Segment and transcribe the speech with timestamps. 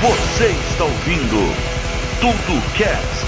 [0.00, 1.36] Você está ouvindo
[2.20, 3.26] Tudo Cast.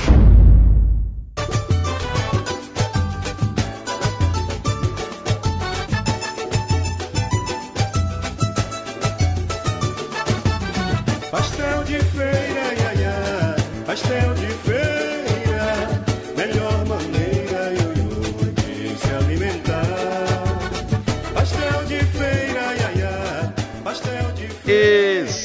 [11.33, 13.57] Pastel de feira, ia, ia.
[13.85, 14.70] pastel de feira,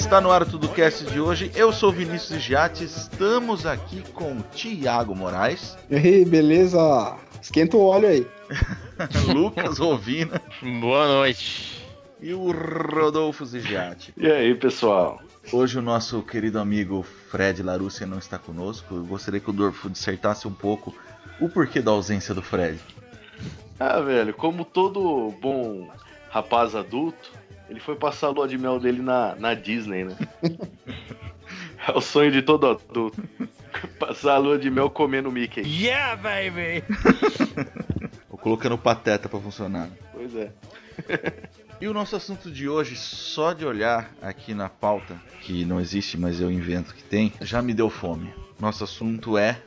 [0.05, 1.51] Está no ar o Tudo Cast de hoje.
[1.55, 2.83] Eu sou Vinícius Giatti.
[2.83, 7.17] Estamos aqui com Tiago Moraes, E aí, beleza?
[7.41, 8.27] Esquenta o óleo aí.
[9.33, 11.83] Lucas Rovina Boa noite.
[12.21, 14.13] e o Rodolfo Zigiati.
[14.15, 15.19] E aí, pessoal?
[15.51, 18.95] Hoje o nosso querido amigo Fred Larúcia não está conosco.
[18.95, 20.95] Eu gostaria que o Dorfo dissertasse um pouco
[21.41, 22.79] o porquê da ausência do Fred.
[23.79, 25.89] Ah, velho, como todo bom
[26.29, 27.31] rapaz adulto,
[27.69, 30.15] ele foi passar a lua de mel dele na, na Disney, né?
[31.87, 33.23] é o sonho de todo adulto.
[33.99, 35.61] Passar a lua de mel comendo Mickey.
[35.61, 36.83] Yeah, baby!
[38.29, 39.89] Ou colocando pateta para funcionar.
[40.13, 40.51] Pois é.
[41.81, 46.17] E o nosso assunto de hoje, só de olhar aqui na pauta, que não existe,
[46.17, 48.33] mas eu invento que tem, já me deu fome.
[48.57, 49.61] Nosso assunto é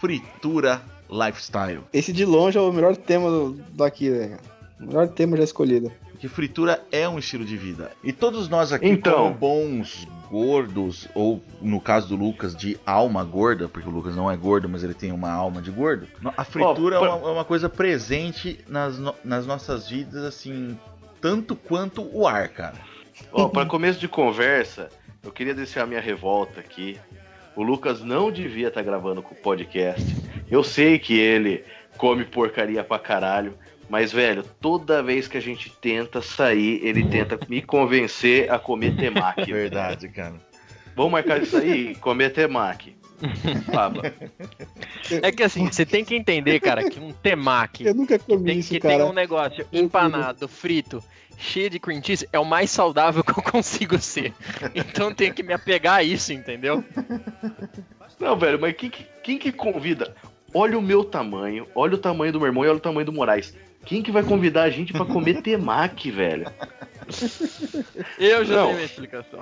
[0.00, 0.80] fritura
[1.10, 1.82] lifestyle.
[1.92, 4.38] Esse de longe é o melhor tema do- daqui, né?
[4.80, 5.92] O melhor tema já escolhido.
[6.16, 7.92] Porque fritura é um estilo de vida.
[8.02, 9.14] E todos nós aqui, Então.
[9.18, 14.30] como bons gordos, ou no caso do Lucas, de alma gorda, porque o Lucas não
[14.30, 16.08] é gordo, mas ele tem uma alma de gordo.
[16.34, 20.78] A fritura Ó, é, uma, é uma coisa presente nas, no- nas nossas vidas, assim,
[21.20, 22.76] tanto quanto o ar, cara.
[23.30, 24.88] Ó, para começo de conversa,
[25.22, 26.98] eu queria deixar a minha revolta aqui.
[27.54, 30.16] O Lucas não devia estar gravando com o podcast.
[30.50, 31.62] Eu sei que ele
[31.98, 33.54] come porcaria pra caralho.
[33.88, 38.96] Mas, velho, toda vez que a gente tenta sair, ele tenta me convencer a comer
[38.96, 39.52] temaki.
[39.52, 40.34] Verdade, cara.
[40.96, 41.94] Vamos marcar isso aí?
[41.96, 42.96] Comer temaki.
[43.72, 44.02] Fala.
[45.22, 48.58] É que assim, você tem que entender, cara, que um temaki Eu nunca comi tem,
[48.58, 49.06] isso, que tem cara.
[49.10, 51.02] um negócio empanado, frito,
[51.38, 54.34] cheio de cream cheese, é o mais saudável que eu consigo ser.
[54.74, 56.84] Então tem que me apegar a isso, entendeu?
[58.20, 60.14] Não, velho, mas quem, que- quem que convida?
[60.54, 63.12] Olha o meu tamanho, olha o tamanho do meu irmão e olha o tamanho do
[63.12, 63.54] Moraes.
[63.86, 66.46] Quem que vai convidar a gente pra comer temaki, velho?
[68.18, 68.62] Eu já Não.
[68.64, 69.40] tenho minha explicação.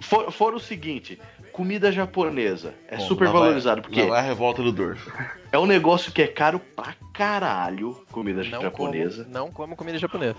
[0.00, 1.18] For- Fora o seguinte,
[1.52, 5.10] comida japonesa é Bom, super lá vai- valorizado, porque lá vai a revolta do Dorfo.
[5.52, 9.24] é um negócio que é caro pra caralho, comida Não japonesa.
[9.24, 10.36] como, não como comida japonesa.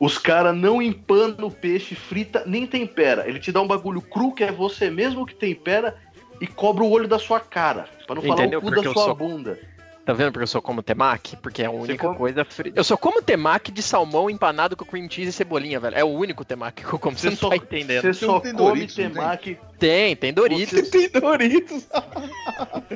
[0.00, 3.28] Os caras não empanam o peixe, frita, nem tempera.
[3.28, 5.96] Ele te dá um bagulho cru que é você mesmo que tempera
[6.40, 7.86] e cobra o olho da sua cara.
[8.04, 8.34] Pra não Entendeu?
[8.36, 9.60] falar o cu Porque da sua sou- bunda.
[10.04, 11.36] Tá vendo porque eu só como temaki?
[11.36, 12.78] Porque é a única come- coisa frita.
[12.78, 15.96] Eu só como temaki de salmão empanado com cream cheese e cebolinha, velho.
[15.96, 17.16] É o único temaki que eu como.
[17.16, 18.00] Você, não só, tá entendendo.
[18.02, 19.58] você Você só come Doritos, temaki.
[19.78, 20.88] Tem, tem Doritos.
[20.90, 21.86] Tem Doritos.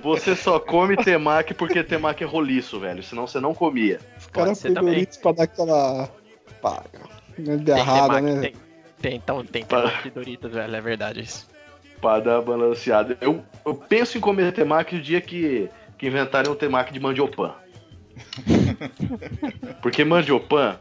[0.02, 3.02] Você só come temaki porque temaki é roliço, velho.
[3.02, 4.00] Senão você não comia.
[4.18, 4.94] Os caras põem também.
[4.94, 6.10] Doritos pra dar aquela.
[6.60, 6.82] Pá,
[7.36, 8.40] Tem derrada, temaki, né?
[8.40, 8.54] tem,
[9.00, 10.74] tem, então, tem temaki Doritos, velho.
[10.74, 11.46] É verdade isso.
[12.00, 13.16] Pra dar balanceada.
[13.20, 15.68] Eu, eu penso em comer temaki o dia que,
[15.98, 17.54] que inventarem um temaki de mandiopan.
[19.82, 20.78] Porque mandiopan,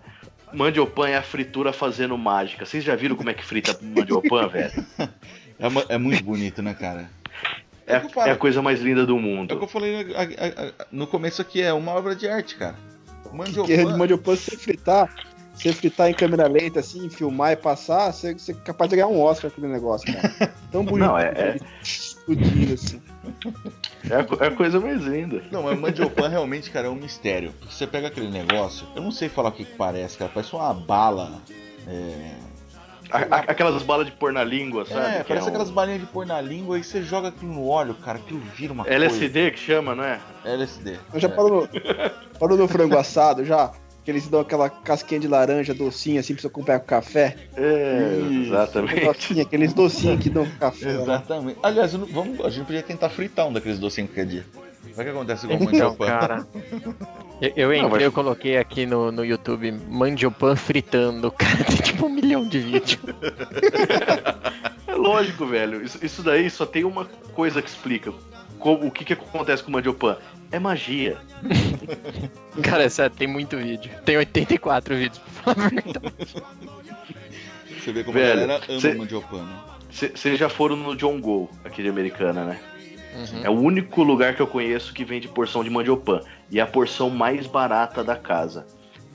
[0.53, 2.65] mandiopan é a fritura fazendo mágica.
[2.65, 4.85] Vocês já viram como é que frita mandiopan, velho?
[5.59, 7.09] É, uma- é muito bonito, né, cara?
[7.87, 9.53] É, que é a coisa mais linda do É o que mundo.
[9.53, 12.73] eu falei a- a- a- no começo aqui, é uma obra de arte, cara.
[12.73, 15.13] Que é de Mandiopan, mandiopan, se você fritar,
[15.53, 18.95] se você fritar em câmera lenta, assim, filmar e passar, você, você é capaz de
[18.95, 20.51] ganhar um Oscar com aquele negócio, cara.
[20.71, 21.05] Tão bonito.
[21.07, 21.57] Não, é- é-
[22.73, 23.01] assim.
[24.09, 25.41] É a, é a coisa mais linda.
[25.51, 27.51] Não, mas mandiopan realmente, cara, é um mistério.
[27.59, 30.31] Porque Você pega aquele negócio, eu não sei falar o que, que parece, cara.
[30.33, 31.41] Parece uma bala.
[31.87, 32.31] É,
[33.11, 35.17] A- a- aquelas balas de pôr na língua, sabe?
[35.17, 37.67] é Que parece um- aquelas balinhas de pôr na língua e você joga aquilo no
[37.67, 38.17] óleo, cara.
[38.17, 40.19] Aquilo vira uma LSD que chama, não é?
[40.41, 40.55] coisa.
[40.57, 40.97] LSD.
[41.13, 41.31] Eu já É.
[41.31, 43.71] parou no, parou no frango assado já?
[44.05, 47.35] Que eles dão aquela casquinha de laranja docinha assim pra você acompanhar com café.
[47.57, 48.53] É, Isso.
[48.53, 49.03] exatamente.
[49.03, 50.93] Docinha, aqueles docinhos que dão com café.
[50.93, 51.01] né?
[51.01, 51.59] Exatamente.
[51.63, 54.45] Aliás, eu não- vamos, a gente podia tentar fritar um daqueles docinhos qualquer dia.
[54.95, 56.05] Vai que acontece igual o Então, mandiopan.
[56.05, 56.47] cara.
[57.41, 61.31] Eu, eu entrei, Não, mas- eu coloquei aqui no, no YouTube Mandiopan fritando.
[61.31, 62.99] Cara, tem tipo um milhão de vídeos.
[64.87, 65.83] É lógico, velho.
[65.83, 68.13] Isso, isso daí só tem uma coisa que explica.
[68.65, 70.17] Como- o que, que acontece com o mandiopan?
[70.51, 71.17] É magia.
[72.63, 73.91] Cara, é sério, tem muito vídeo.
[74.03, 76.15] Tem 84 vídeos, pra falar a verdade.
[77.79, 79.55] Você vê como Velho, a galera ama cê- mandiopan, né?
[79.91, 82.59] Vocês já foram no John Go, aqui de Americana, né?
[83.15, 83.41] Uhum.
[83.43, 86.21] É o único lugar que eu conheço que vende porção de mandiopan.
[86.49, 88.65] E é a porção mais barata da casa.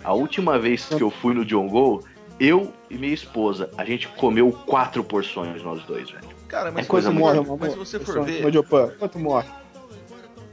[0.04, 2.04] A última vez que eu fui no John Go,
[2.38, 6.38] Eu e minha esposa, a gente comeu quatro porções, nós dois, velho.
[6.50, 8.42] Cara, mas, É se coisa morre, for- mas se você for ver.
[8.42, 9.48] Mandiopan, quanto morre?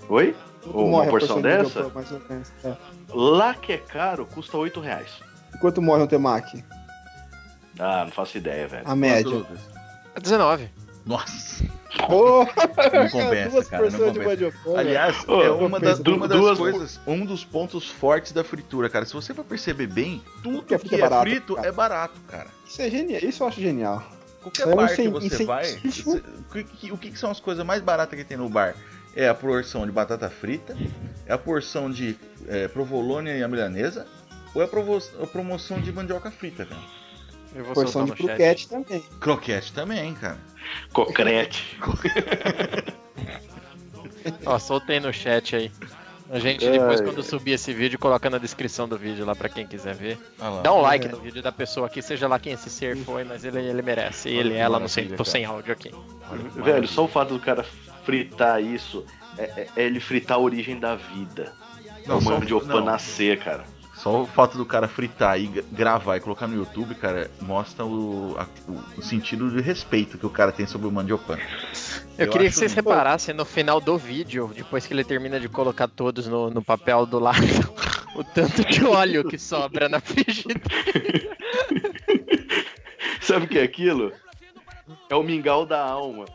[0.10, 0.36] Oi?
[0.64, 1.90] Quanto Uma morre porção de dessa?
[1.90, 2.52] mais ou menos?
[2.64, 2.76] É.
[3.14, 5.10] Lá que é caro, custa 8 reais.
[5.56, 6.64] E Quanto morre um temaki?
[7.80, 8.84] Ah, não faço ideia, velho.
[8.88, 9.46] A média.
[10.16, 10.70] É 19.
[11.06, 11.66] Nossa,
[12.10, 14.80] Oh, não compensa, cara, não porções de compensa.
[14.80, 18.88] Aliás, Ô, é uma, da- uma das duas- coisas, um dos pontos fortes da fritura,
[18.90, 19.04] cara.
[19.06, 21.68] Se você for perceber bem, tudo Que que é é, barato, frito cara.
[21.68, 22.48] é barato, cara.
[22.68, 24.04] Isso é genial, isso eu acho genial.
[24.52, 25.76] Qualquer é bar que você vai,
[26.92, 28.76] o que, são as coisas mais baratas que tem no bar?
[29.16, 30.78] É a porção de batata frita,
[31.26, 32.16] é a porção de
[32.48, 34.06] é, provolone e a milanesa,
[34.54, 36.82] ou é a, provo- a promoção de mandioca frita, cara.
[37.56, 39.02] Eu vou Porção de croquete também.
[39.20, 40.38] Croquete também, cara.
[40.94, 41.80] Cocrete.
[44.46, 45.72] Ó, soltei no chat aí.
[46.30, 47.06] A gente depois, ai.
[47.08, 50.18] quando subir esse vídeo, coloca na descrição do vídeo lá pra quem quiser ver.
[50.38, 50.62] Lá.
[50.62, 51.10] Dá um like É.
[51.10, 54.28] no vídeo da pessoa aqui, seja lá quem esse ser foi, mas ele, ele merece.
[54.30, 55.92] Ele, ela, não sei, tô sem áudio aqui.
[56.56, 57.66] Velho, só o fato do cara
[58.04, 59.06] fritar isso
[59.38, 61.54] é, é- é ele fritar a origem da vida.
[62.06, 62.86] Não, o só- mandiopan não.
[62.86, 63.64] nascer, cara.
[63.98, 67.84] Só o fato do cara fritar e gra- gravar e colocar no YouTube, cara, mostra
[67.84, 68.46] o, a-
[68.98, 71.38] o- sentido de respeito que o cara tem sobre o mandiopan.
[72.18, 75.40] Eu, Eu queria que vocês muito- reparassem no final do vídeo, depois que ele termina
[75.40, 77.38] de colocar todos no, no papel do lado,
[78.16, 80.62] o tanto de óleo que sobra na frigideira.
[83.22, 84.12] Sabe o que é aquilo?
[85.10, 86.26] É o mingau da alma.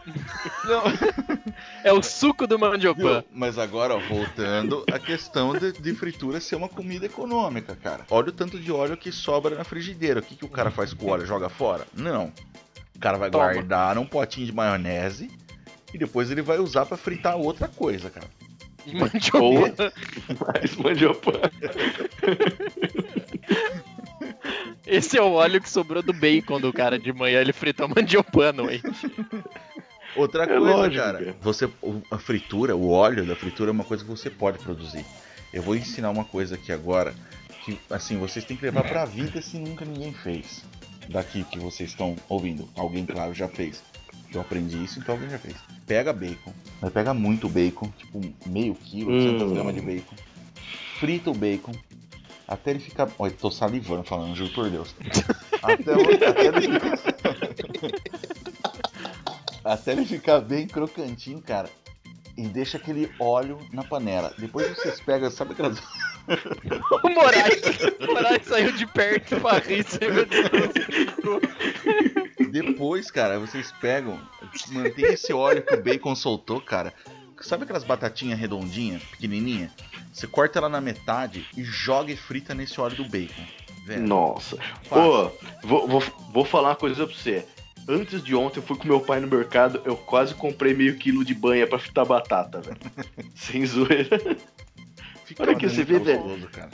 [1.84, 3.20] É o suco do mandiopan.
[3.20, 3.28] Viu?
[3.32, 8.04] Mas agora, ó, voltando à questão de, de fritura ser uma comida econômica, cara.
[8.10, 10.20] Olha o tanto de óleo que sobra na frigideira.
[10.20, 11.26] O que, que o cara faz com o óleo?
[11.26, 11.86] Joga fora?
[11.94, 12.32] Não.
[12.94, 13.52] O cara vai Toma.
[13.52, 15.30] guardar num potinho de maionese
[15.92, 18.28] e depois ele vai usar pra fritar outra coisa, cara.
[18.86, 19.12] E mais
[20.76, 21.38] mandiopan.
[24.94, 27.40] Esse é o óleo que sobrou do bacon do cara de manhã.
[27.40, 28.80] Ele fritou mandiopan, não é?
[30.14, 31.18] Outra É coisa, lógico, cara.
[31.18, 31.36] cara.
[31.40, 31.68] Você,
[32.10, 35.04] a fritura, o óleo da fritura é uma coisa que você pode produzir.
[35.52, 37.14] Eu vou ensinar uma coisa aqui agora
[37.64, 40.62] que, assim, vocês têm que levar pra vida se nunca ninguém fez.
[41.08, 42.68] Daqui que vocês estão ouvindo.
[42.76, 43.82] Alguém, claro, já fez.
[44.32, 45.54] Eu aprendi isso, então alguém já fez.
[45.86, 49.18] Pega bacon, mas pega muito bacon, tipo meio quilo, Hum.
[49.38, 50.14] 200 gramas de bacon.
[50.98, 51.72] Frita o bacon
[52.52, 53.08] até ele ficar.
[53.18, 54.94] Olha, tô salivando falando, juro por Deus.
[55.62, 56.68] Até, o- até ele
[59.64, 61.68] até ele ficar bem crocantinho, cara.
[62.36, 64.32] E deixa aquele óleo na panela.
[64.38, 65.78] Depois vocês pegam, sabe aquelas.
[67.04, 67.60] O Moraes,
[68.00, 69.82] o Moraes saiu de perto pra rir.
[69.84, 70.26] você viu?
[72.50, 74.18] Depois, cara, vocês pegam,
[74.70, 76.92] mantém esse óleo que o bacon soltou, cara.
[77.42, 79.70] Sabe aquelas batatinhas redondinhas, pequenininha?
[80.12, 83.44] Você corta ela na metade e joga e frita nesse óleo do bacon.
[83.84, 84.06] Velho.
[84.06, 84.56] Nossa.
[84.84, 85.02] Fácil.
[85.02, 85.30] Ô,
[85.64, 86.02] vou, vou,
[86.32, 87.44] vou falar uma coisa pra você.
[87.88, 91.24] Antes de ontem eu fui com meu pai no mercado, eu quase comprei meio quilo
[91.24, 92.78] de banha pra fritar batata, velho.
[93.34, 94.20] Sem zoeira.
[95.24, 96.48] Fica olha muito você vê, velho.
[96.52, 96.70] cara.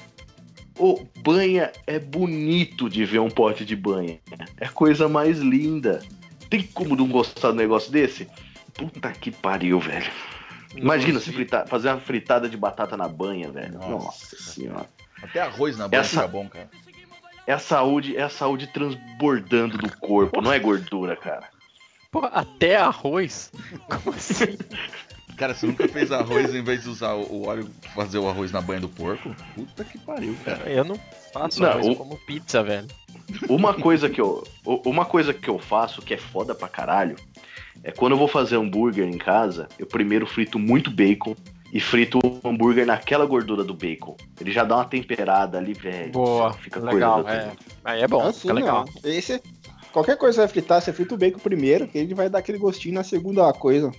[0.78, 4.20] Ô, banha é bonito de ver um pote de banha.
[4.60, 6.00] É a coisa mais linda.
[6.50, 8.28] Tem como não gostar do negócio desse?
[8.74, 10.10] Puta que pariu, velho.
[10.76, 13.74] Imagina se fritar, fazer uma fritada de batata na banha, velho.
[13.78, 13.88] Nossa.
[14.04, 14.86] Nossa senhora.
[15.22, 16.68] Até arroz na banha Essa- fica bom, cara.
[17.46, 21.48] É a saúde, é a saúde transbordando do corpo, não é gordura, cara.
[22.10, 23.50] Pô, até arroz?
[24.02, 24.56] Como assim?
[25.36, 28.60] Cara, você nunca fez arroz em vez de usar o óleo fazer o arroz na
[28.60, 29.34] banha do porco?
[29.54, 30.68] Puta que pariu, cara.
[30.70, 30.98] Eu não
[31.32, 32.88] faço Não, arroz, eu o- como pizza, velho.
[33.48, 34.42] Uma coisa que eu,
[34.84, 37.14] uma coisa que eu faço que é foda pra caralho
[37.82, 41.34] é quando eu vou fazer hambúrguer em casa, eu primeiro frito muito bacon
[41.72, 44.16] e frito o hambúrguer naquela gordura do bacon.
[44.40, 46.12] Ele já dá uma temperada ali, velho.
[46.12, 47.52] Boa, fica legal, coisa é.
[47.84, 48.84] Aí é bom, Assim, fica legal.
[48.86, 49.10] não.
[49.10, 49.40] Esse,
[49.92, 52.38] qualquer coisa que você vai fritar, você frita o bacon primeiro, que ele vai dar
[52.38, 53.90] aquele gostinho na segunda coisa.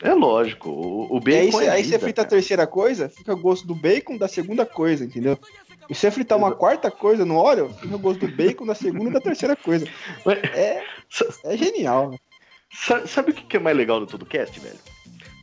[0.00, 2.36] É lógico, o, o bacon aí, você, é aí vida, você frita a cara.
[2.36, 5.38] terceira coisa, fica o gosto do bacon da segunda coisa, entendeu?
[5.88, 8.74] E se você fritar uma quarta coisa no óleo, fica o gosto do bacon da
[8.74, 9.86] segunda e da terceira coisa.
[10.54, 10.82] É,
[11.44, 12.14] é genial.
[12.72, 14.78] Sa- Sabe o que é mais legal no TudoCast, velho?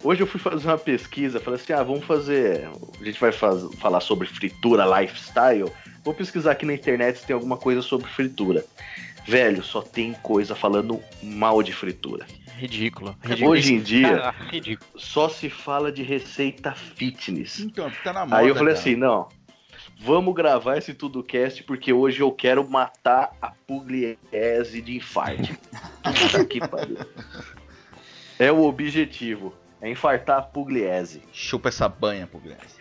[0.03, 2.69] Hoje eu fui fazer uma pesquisa, falei assim, ah, vamos fazer.
[2.99, 5.69] A gente vai faz- falar sobre fritura lifestyle.
[6.05, 8.65] Vou pesquisar aqui na internet se tem alguma coisa sobre fritura.
[9.27, 12.25] Velho, só tem coisa falando mal de fritura.
[12.57, 13.15] Ridículo.
[13.21, 13.51] ridículo.
[13.51, 14.89] Hoje em dia, ridículo.
[14.97, 17.59] só se fala de receita fitness.
[17.59, 18.37] Então, tá na moda.
[18.37, 18.79] Aí eu falei cara.
[18.81, 19.27] assim, não.
[20.01, 24.99] Vamos gravar esse TudoCast porque hoje eu quero matar a pugliese de
[26.49, 26.97] que pariu.
[28.39, 29.53] É o objetivo.
[29.81, 31.21] É infartar a pugliese.
[31.33, 32.79] Chupa essa banha, Pugliese.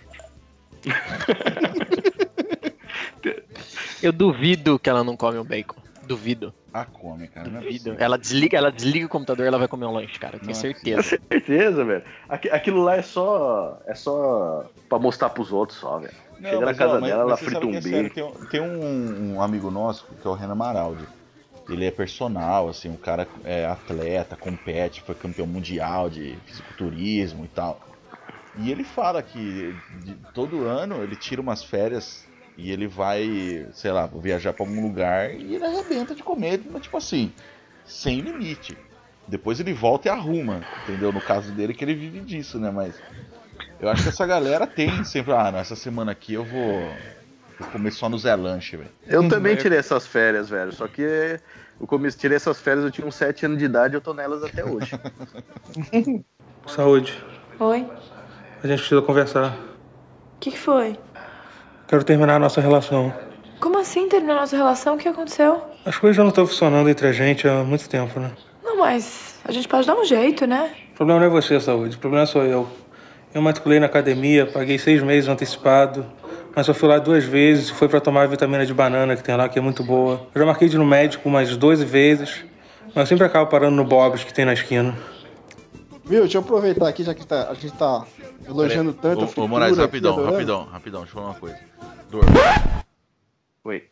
[4.02, 5.76] Eu duvido que ela não come um bacon.
[6.04, 6.54] Duvido.
[6.72, 7.48] Ah, come, cara.
[7.48, 7.96] É Duvido.
[7.98, 10.36] Ela desliga, ela desliga o computador ela vai comer um lanche, cara.
[10.36, 10.60] Eu tenho Nossa.
[10.60, 11.02] certeza.
[11.02, 12.02] certeza, velho.
[12.28, 13.80] Aqui- aquilo lá é só.
[13.86, 16.14] É só pra mostrar pros outros só, velho.
[16.40, 18.08] Não, Chega na casa ó, dela, ela frita um que é.
[18.08, 21.06] Tem, um- tem um, um amigo nosso, que é o Renan Maraldi.
[21.68, 27.48] Ele é personal, assim, um cara é atleta, compete, foi campeão mundial de fisiculturismo e
[27.48, 27.80] tal.
[28.54, 32.26] E ele fala que de- todo ano ele tira umas férias
[32.56, 36.82] e ele vai, sei lá, viajar pra algum lugar e ele arrebenta de comer, mas
[36.82, 37.32] tipo assim,
[37.84, 38.78] sem limite.
[39.26, 41.12] Depois ele volta e arruma, entendeu?
[41.12, 42.70] No caso dele que ele vive disso, né?
[42.70, 43.02] Mas
[43.80, 46.80] eu acho que essa galera tem sempre, ah, nessa semana aqui eu vou,
[47.58, 48.90] vou comer só no Zé Lanche, velho.
[49.06, 50.72] Eu também tirei essas férias, velho.
[50.72, 51.02] Só que
[51.80, 54.12] eu comecei, tirei essas férias, eu tinha uns 7 anos de idade e eu tô
[54.12, 54.98] nelas até hoje.
[56.66, 57.22] Saúde.
[57.60, 57.86] Oi?
[58.62, 59.56] A gente precisa conversar.
[60.36, 60.98] O que, que foi?
[61.86, 63.12] Quero terminar a nossa relação.
[63.60, 64.94] Como assim terminou nossa relação?
[64.94, 65.62] O que aconteceu?
[65.84, 68.32] As coisas já não estão funcionando entre a gente há muito tempo, né?
[68.62, 70.74] Não, mas a gente pode dar um jeito, né?
[70.92, 71.96] O problema não é você, Saúde.
[71.96, 72.68] O problema sou eu.
[73.34, 76.04] Eu matriculei na academia, paguei seis meses antecipado,
[76.56, 79.22] mas só fui lá duas vezes e foi pra tomar a vitamina de banana que
[79.22, 80.26] tem lá, que é muito boa.
[80.34, 82.44] Eu já marquei de ir no médico umas 12 vezes,
[82.88, 84.96] mas eu sempre acabo parando no Bob's que tem na esquina.
[86.06, 88.06] Viu, deixa eu aproveitar aqui, já que tá- a gente tá
[88.46, 89.44] elogiando tanto a Ô, fritura.
[89.44, 90.32] ô Moraes, aqui, rapidão, adorando.
[90.32, 91.58] rapidão, rapidão, deixa eu falar uma coisa.
[92.10, 92.24] Dor,
[93.64, 93.82] Oi.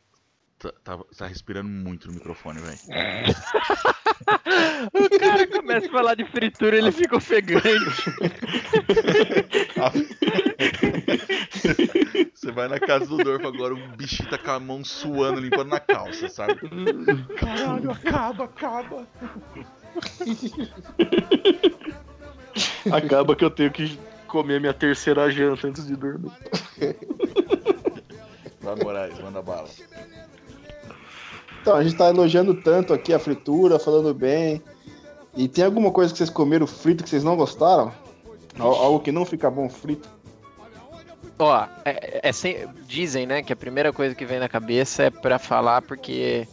[0.83, 2.79] Tá, tá, tá respirando muito no microfone, velho.
[4.93, 7.65] O cara começa a falar de fritura ele fica ofegante.
[12.35, 15.69] Você vai na casa do Dorfo agora, o bichinho tá com a mão suando, limpando
[15.69, 16.61] na calça, sabe?
[17.37, 19.07] Caralho, acaba, acaba.
[22.93, 26.31] Acaba que eu tenho que comer minha terceira janta antes de dormir.
[28.61, 29.69] Vai, Moraes, manda bala.
[31.67, 34.63] Então, a gente tá elogiando tanto aqui a fritura, falando bem.
[35.37, 37.93] E tem alguma coisa que vocês comeram frito que vocês não gostaram?
[38.57, 40.09] Al- Algo que não fica bom frito?
[41.37, 45.11] Ó, é, é sem- dizem, né, que a primeira coisa que vem na cabeça é
[45.11, 46.47] pra falar porque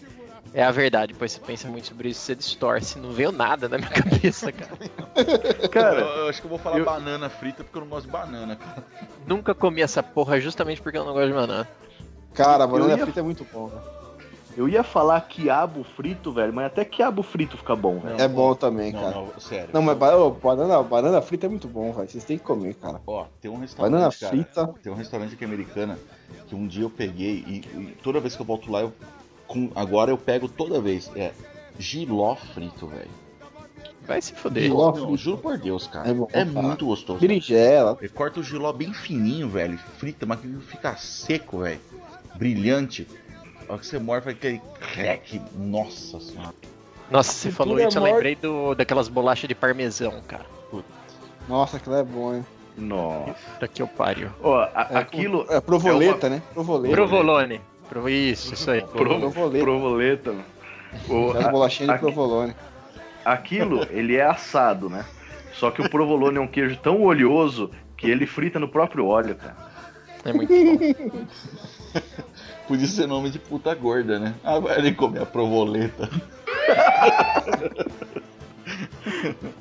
[0.51, 1.13] é a verdade.
[1.13, 2.97] Depois você pensa muito sobre isso, você distorce.
[2.97, 5.69] Não veio nada na minha cabeça, cara.
[5.69, 8.07] Cara, eu, eu acho que eu vou falar eu- banana frita porque eu não gosto
[8.07, 8.83] de banana, cara.
[9.27, 11.69] Nunca comi essa porra justamente porque eu não gosto de banana.
[12.33, 14.01] Cara, banana ia- frita é muito bom, velho.
[14.55, 18.19] Eu ia falar quiabo frito, velho, mas até quiabo frito fica bom, velho.
[18.21, 19.15] É bom também, Não, cara.
[19.15, 19.69] não, sério.
[19.73, 22.09] Não, mas ba- ô, banana, banana frita é muito bom, velho.
[22.09, 23.01] Vocês têm que comer, cara.
[23.07, 24.67] Ó, tem um restaurante, Banana cara, frita.
[24.81, 25.97] tem um restaurante aqui americana
[26.47, 28.93] que um dia eu peguei e, e toda vez que eu volto lá, eu,
[29.47, 31.11] com- agora eu pego toda vez.
[31.15, 31.31] É
[31.79, 33.09] giló frito, velho.
[34.05, 34.63] Vai se foder.
[34.63, 36.07] Giló Não, juro por Deus, cara.
[36.07, 36.45] É É, bom, cara.
[36.45, 37.19] muito gostoso.
[37.19, 37.97] Berinjela.
[38.01, 39.77] Ele corta o giló bem fininho, velho.
[39.97, 41.79] Frita, mas que fica seco, velho.
[42.35, 43.07] Brilhante.
[43.73, 44.61] Hora que você morde, vai aquele
[44.93, 45.41] crack.
[45.55, 46.53] Nossa senhora.
[47.09, 50.45] Nossa, você falou isso, eu é mor- lembrei do, daquelas bolachas de parmesão, cara.
[51.49, 52.45] Nossa, aquilo é bom, hein?
[52.77, 53.35] Nossa.
[53.59, 54.29] Daqui eu pariu.
[54.41, 55.45] Ó, a- É, aquilo.
[55.49, 56.41] É provoleta, né?
[56.53, 56.95] Provoleta.
[56.95, 57.61] Provolone.
[57.89, 58.81] Pro- Isso, isso aí.
[58.81, 59.63] Pro- Provoleta.
[59.65, 60.31] Provoleta.
[60.31, 60.45] mano.
[61.09, 62.55] O- É as a- bolachinhas de aqui- provolone.
[63.25, 65.03] Aquilo, ele é assado, né?
[65.53, 69.35] Só que o provolone é um queijo tão oleoso que ele frita no próprio óleo,
[69.35, 69.55] cara.
[70.25, 71.25] É muito bom.
[72.67, 74.35] Podia ser nome de puta gorda, né?
[74.43, 76.09] Ah, vai ali comer a provoleta.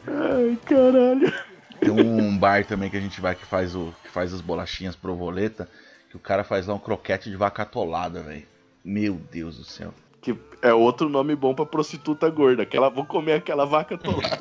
[0.07, 1.33] Ai, caralho.
[1.81, 4.95] Tem um bar também que a gente vai que faz, o, que faz as bolachinhas
[4.95, 5.69] provoleta.
[6.11, 8.47] Que o cara faz lá um croquete de vaca atolada, velho.
[8.85, 9.93] Meu Deus do céu.
[10.21, 12.63] Que é outro nome bom pra prostituta gorda.
[12.63, 14.39] Aquela, vou comer aquela vaca atolada.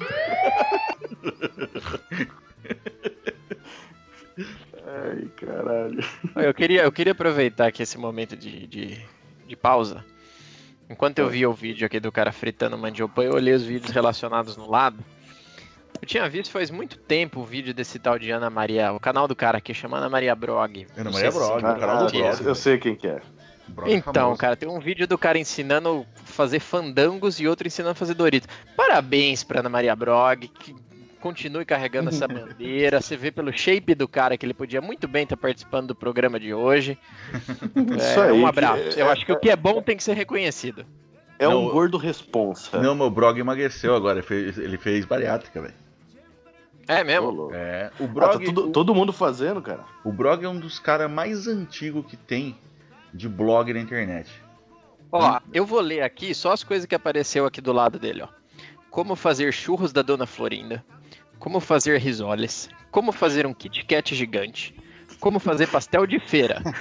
[4.93, 6.03] Ai, caralho.
[6.36, 9.01] Eu queria, eu queria aproveitar aqui esse momento de, de,
[9.48, 10.03] de pausa.
[10.89, 14.57] Enquanto eu via o vídeo aqui do cara fritando mandioca, eu olhei os vídeos relacionados
[14.57, 14.98] no lado.
[16.01, 19.27] Eu tinha visto faz muito tempo o vídeo desse tal de Ana Maria, o canal
[19.27, 20.86] do cara aqui chama Ana Maria Brog.
[20.98, 22.12] Ana Maria Brog, o canal do.
[22.12, 22.43] Brog.
[22.45, 23.21] Eu sei quem que é.
[23.69, 24.39] Brog é Então, famoso.
[24.39, 28.15] cara, tem um vídeo do cara ensinando a fazer fandangos e outro ensinando a fazer
[28.15, 28.50] Doritos.
[28.75, 30.75] Parabéns pra Ana Maria Brog, que
[31.21, 32.99] continue carregando essa bandeira.
[32.99, 36.37] Você vê pelo shape do cara que ele podia muito bem estar participando do programa
[36.39, 36.97] de hoje.
[37.97, 38.99] Isso É, aí, um que- abraço.
[38.99, 40.85] Eu acho que o que é bom tem que ser reconhecido.
[41.39, 42.79] É um Não, gordo responsa.
[42.81, 44.19] Não, meu Brog emagreceu agora.
[44.19, 45.73] Ele fez, ele fez bariátrica, velho.
[46.87, 47.49] É mesmo?
[47.53, 47.89] É.
[47.99, 49.85] O Ah, tá Brog, todo, o- todo mundo fazendo, cara.
[50.03, 52.57] o Brog é um dos caras mais antigos que tem
[53.13, 54.29] de blog na internet.
[55.11, 58.27] Ó, eu vou ler aqui só as coisas que apareceu aqui do lado dele, ó.
[58.89, 60.83] Como fazer churros da Dona Florinda.
[61.41, 62.69] Como fazer risoles.
[62.89, 64.74] Como fazer um Kit Kat gigante.
[65.19, 66.62] Como fazer pastel de feira.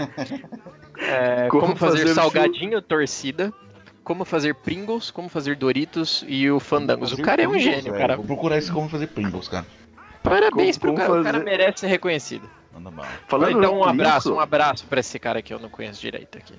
[1.02, 3.50] É, como, Como fazer, fazer salgadinho torcida,
[4.05, 7.09] como fazer Pringles, como fazer Doritos e o Fandangos.
[7.09, 8.17] O Fazer cara é um Pringles, gênio, cara.
[8.17, 9.64] Vou procurar esse como fazer Pringles, cara.
[10.23, 12.50] Parabéns Como- pro como cara, o cara fazer- merece ser reconhecido.
[12.75, 13.09] Manda bala.
[13.29, 16.37] Falando então um abraço, nisso, um abraço pra esse cara que eu não conheço direito
[16.37, 16.52] aqui.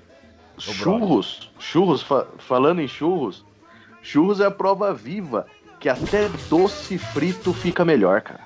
[0.57, 3.45] Churros, churros, fa- falando em churros,
[4.01, 5.45] churros é a prova viva
[5.81, 8.41] que até doce frito fica melhor, cara.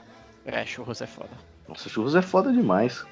[0.46, 1.32] É, churros é foda.
[1.68, 3.06] Nossa, churros é foda demais.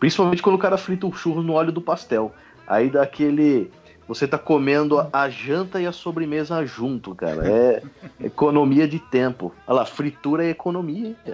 [0.00, 2.34] Principalmente quando o cara frita o churros no óleo do pastel.
[2.66, 3.70] Aí dá aquele.
[4.08, 7.46] Você tá comendo a, janta e a sobremesa junto, cara.
[7.50, 7.82] É
[8.20, 9.52] economia de tempo.
[9.66, 11.14] Olha lá, fritura é economia.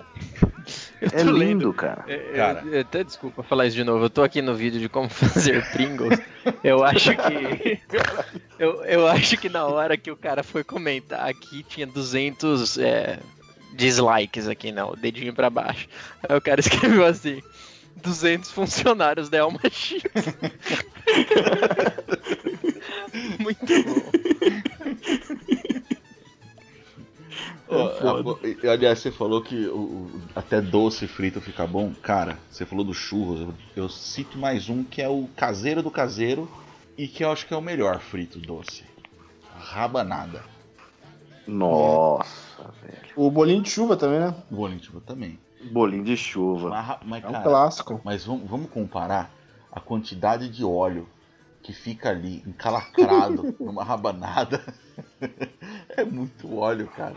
[1.12, 1.72] É lindo, lendo.
[1.72, 2.04] cara.
[2.36, 2.62] Cara.
[2.64, 4.04] Eu- eu- até desculpa falar isso de novo.
[4.04, 6.20] Eu tô aqui no vídeo de como fazer Pringles.
[6.62, 7.80] Eu acho que.
[8.60, 13.18] Eu, eu acho que na hora que o cara foi comentar aqui, tinha 200 é,
[13.74, 15.88] dislikes aqui, não, o dedinho pra baixo.
[16.28, 17.42] Aí o cara escreveu assim:
[17.96, 20.00] 200 funcionários da Elma X.
[23.42, 25.02] Muito bom.
[27.68, 27.88] Ó,
[28.68, 31.92] a- aliás, você falou que o, o- até doce frito fica bom.
[32.02, 33.40] Cara, você falou do churros.
[33.40, 36.48] Eu, eu cito mais um que é o caseiro do caseiro
[36.98, 38.84] e que eu acho que é o melhor frito doce.
[39.56, 40.42] Rabanada.
[41.46, 42.98] Nossa, velho.
[43.16, 44.34] O bolinho de chuva também, né?
[44.50, 45.38] Bolinho de chuva também.
[45.70, 46.68] Bolinho de chuva.
[46.70, 48.00] Mas, mas, É um cara, clássico.
[48.04, 49.30] mas vamos, vamos comparar
[49.70, 51.08] a quantidade de óleo
[51.62, 54.62] que fica ali encalacrado numa rabanada.
[55.96, 57.16] é muito óleo, cara.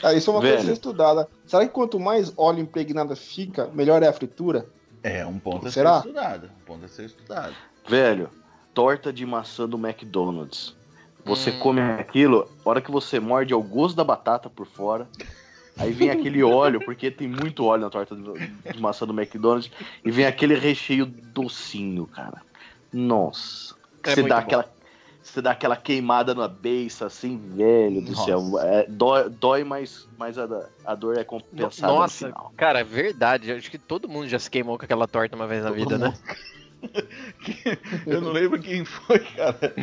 [0.00, 0.54] Cara, isso é uma Velho.
[0.54, 1.28] coisa a ser estudada.
[1.46, 4.66] Será que quanto mais óleo impregnado fica, melhor é a fritura?
[5.02, 6.00] É um ponto a Será?
[6.02, 6.46] ser estudado.
[6.46, 7.54] Um ponto a ser estudado.
[7.88, 8.30] Velho,
[8.72, 10.76] torta de maçã do McDonald's.
[11.24, 11.58] Você Hum.
[11.58, 15.08] come aquilo, a hora que você morde é o gosto da batata por fora.
[15.76, 19.70] Aí vem aquele óleo, porque tem muito óleo na torta do- de maçã do McDonald's.
[20.04, 22.40] E vem aquele recheio docinho, cara.
[22.92, 23.74] Nossa.
[24.04, 24.78] É você dá aquela.
[25.22, 28.24] Você dá aquela queimada na beiça, assim, velho do Nossa.
[28.24, 28.58] céu.
[28.60, 30.48] É, dói, dói mas, mas a,
[30.86, 32.52] a dor é compensada Nossa, no final.
[32.56, 33.52] cara, verdade.
[33.52, 36.14] Acho que todo mundo já se queimou com aquela torta uma vez na vida, né?
[38.06, 39.74] Eu não lembro quem foi, cara.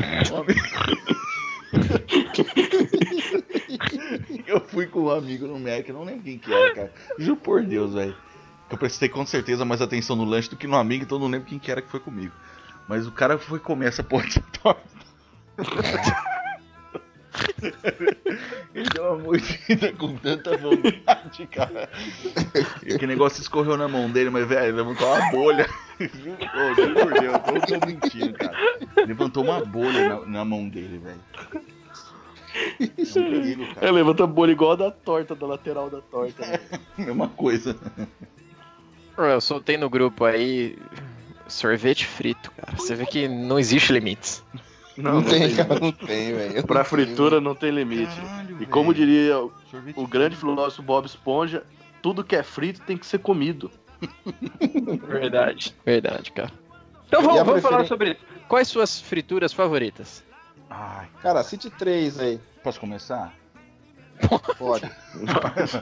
[4.47, 6.93] Eu fui com um amigo no Mac, eu não lembro quem que era, cara.
[7.17, 8.15] Juro por Deus, velho.
[8.69, 11.27] Eu prestei com certeza mais atenção no lanche do que no amigo, então eu não
[11.27, 12.33] lembro quem que era que foi comigo.
[12.87, 14.81] Mas o cara foi comer essa porra de torta.
[18.73, 21.89] Ele deu uma mordida com tanta vontade, cara.
[22.85, 25.67] E aquele negócio escorreu na mão dele, mas, velho, levantou uma bolha.
[25.99, 28.57] Juro, por Deus, eu não tô mentindo, cara.
[29.07, 31.19] Levantou uma bolha na, na mão dele, velho.
[32.77, 36.45] É um perigo, É, levanta a bolha igual a da torta, da lateral da torta.
[36.45, 36.59] né?
[36.97, 37.75] Mesma coisa.
[39.17, 40.77] Eu soltei no grupo aí
[41.47, 42.75] sorvete frito, cara.
[42.77, 44.43] Você vê que não existe limites.
[44.97, 46.65] Não, tem, cara, não tem, velho.
[46.65, 48.15] Pra fritura não tem limite.
[48.15, 49.05] Caralho, E como velho.
[49.05, 49.51] diria o-
[49.95, 51.63] o grande filósofo Bob Esponja,
[52.01, 53.69] tudo que é frito tem que ser comido.
[55.07, 55.75] Verdade.
[55.85, 56.51] Verdade, cara.
[57.07, 60.23] Então E vamos, vamos falar preferen- sobre quais suas frituras favoritas.
[60.69, 62.39] Ai, Cara, City 3 aí.
[62.63, 63.33] posso começar?
[64.57, 64.89] Pode.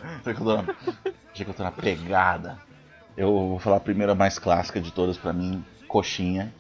[1.33, 2.57] Já que eu tô na pegada,
[3.17, 6.53] eu vou falar a primeira mais clássica de todas pra mim, coxinha.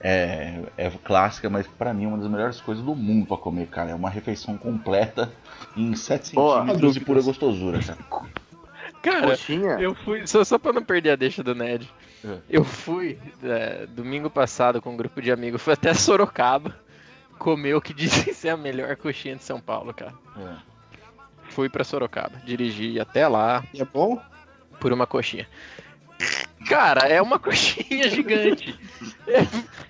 [0.00, 3.66] É, é clássica, mas pra mim é uma das melhores coisas do mundo pra comer,
[3.66, 3.90] cara.
[3.90, 5.32] É uma refeição completa
[5.76, 7.98] em 7 Ó, centímetros de pura gostosura, cara.
[9.02, 9.72] Cara, Coxinha?
[9.80, 11.88] eu fui, só, só pra não perder a deixa do Ned,
[12.24, 12.38] É.
[12.50, 16.74] eu fui é, domingo passado com um grupo de amigos, fui até Sorocaba
[17.38, 20.14] comer o que dizem ser a melhor coxinha de São Paulo, cara.
[20.36, 20.54] É.
[21.50, 24.20] Fui pra Sorocaba, dirigi até lá E é bom?
[24.80, 25.46] por uma coxinha.
[26.68, 28.78] Cara, é uma coxinha gigante.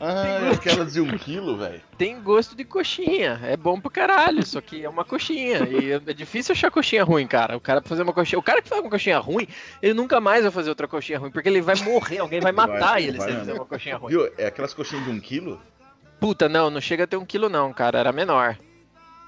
[0.00, 1.80] Ah, aquelas de um quilo, velho.
[1.96, 3.40] Tem gosto de coxinha.
[3.42, 5.58] É bom pro caralho, só que é uma coxinha.
[5.68, 7.56] E é difícil achar coxinha ruim, cara.
[7.56, 8.38] O cara pra fazer uma coxinha.
[8.38, 9.48] O cara que faz uma coxinha ruim,
[9.82, 12.78] ele nunca mais vai fazer outra coxinha ruim, porque ele vai morrer, alguém vai matar
[12.78, 14.10] Vai, ele vai se ele fizer uma coxinha ruim.
[14.10, 14.32] Viu?
[14.38, 15.60] É aquelas coxinhas de um quilo?
[16.20, 17.98] Puta, não, não chega a ter um quilo, não, cara.
[17.98, 18.56] Era menor.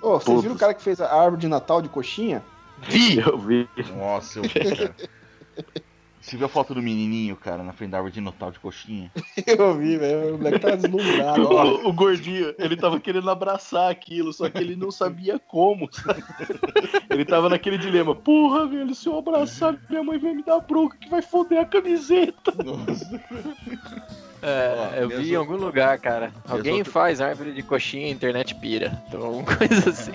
[0.01, 0.43] Ô, vocês Todos.
[0.43, 2.43] viram o cara que fez a árvore de Natal de coxinha?
[2.83, 3.19] Vi!
[3.19, 3.69] Eu vi.
[3.97, 4.97] Nossa, eu vi, cara.
[6.21, 9.11] Você viu a foto do menininho, cara, na frente da árvore de Natal de coxinha?
[9.47, 10.35] Eu vi, velho.
[10.35, 11.49] O moleque tá deslumbrado.
[11.49, 15.89] O, o gordinho, ele tava querendo abraçar aquilo, só que ele não sabia como.
[17.11, 20.97] Ele tava naquele dilema: Porra, velho, se eu abraçar, minha mãe vai me dar bronca
[20.97, 22.53] que vai foder a camiseta.
[22.63, 23.21] Nossa.
[24.43, 26.33] É, Ó, eu vi em algum lugar, cara.
[26.49, 29.03] Alguém outro- faz árvore de coxinha e internet pira.
[29.09, 30.13] Então, alguma coisa assim.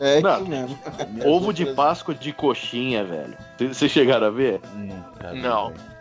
[0.00, 0.34] É Não.
[0.40, 0.78] isso mesmo.
[1.24, 3.34] Ovo de Páscoa de coxinha, velho.
[3.58, 4.60] Vocês chegaram a ver?
[4.74, 5.68] Nunca Não.
[5.70, 5.94] velho.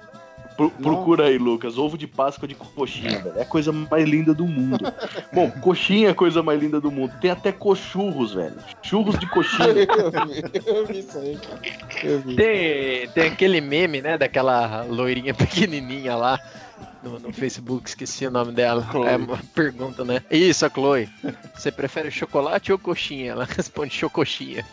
[0.56, 1.80] Pro- procura aí, Lucas.
[1.80, 3.40] Ovo de Páscoa de coxinha, velho.
[3.40, 4.78] É a coisa mais linda do mundo.
[5.34, 7.12] Bom, coxinha é a coisa mais linda do mundo.
[7.20, 8.54] Tem até cochurros, velho.
[8.84, 9.70] Churros de coxinha.
[9.70, 11.60] Eu vi, eu vi isso aí, cara.
[12.04, 12.36] Eu vi.
[12.36, 16.40] Tem, tem aquele meme, né, daquela loirinha pequenininha lá
[17.04, 18.88] no, no Facebook, esqueci o nome dela.
[19.08, 20.24] É uma pergunta, né?
[20.32, 21.10] Isso, a Chloe.
[21.56, 23.32] Você prefere chocolate ou coxinha?
[23.32, 24.66] Ela responde chocoxinha.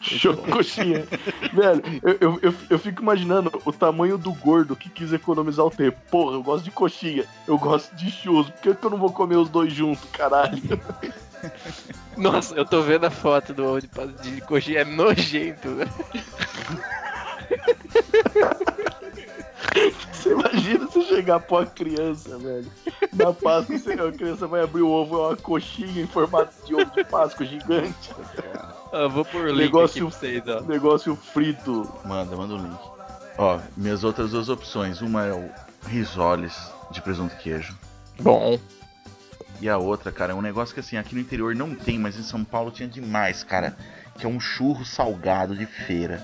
[0.00, 1.06] Show coxinha.
[1.52, 5.96] Velho, eu, eu, eu, fico imaginando o tamanho do gordo que quis economizar o tempo.
[6.10, 8.50] Porra, eu gosto de coxinha, eu gosto de churros.
[8.50, 10.60] Por que, que eu não vou comer os dois juntos, caralho?
[12.18, 13.88] Nossa, eu tô vendo a foto do de,
[14.30, 15.70] de coxinha, é nojento.
[20.12, 22.70] Você imagina você chegar pra uma criança, velho.
[23.12, 26.74] Na Páscoa, você- a criança vai abrir o ovo, é uma coxinha em formato de
[26.74, 28.10] ovo de Páscoa gigante.
[28.92, 30.60] Eu vou por link Negócio- aqui pra vocês, ó.
[30.62, 31.90] Negócio frito.
[32.04, 32.78] Manda, manda o link.
[33.36, 35.00] Ó, minhas outras duas opções.
[35.02, 35.50] Uma é o
[35.88, 36.56] risoles
[36.90, 37.76] de presunto e queijo.
[38.20, 38.58] Bom.
[39.60, 42.16] E a outra, cara, é um negócio que assim, aqui no interior não tem, mas
[42.18, 43.76] em São Paulo tinha demais, cara.
[44.18, 46.22] Que é um churro salgado de feira.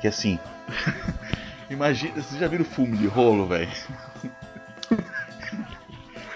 [0.00, 0.38] Que assim.
[1.70, 3.70] Imagina, vocês já viram fumo de rolo, velho?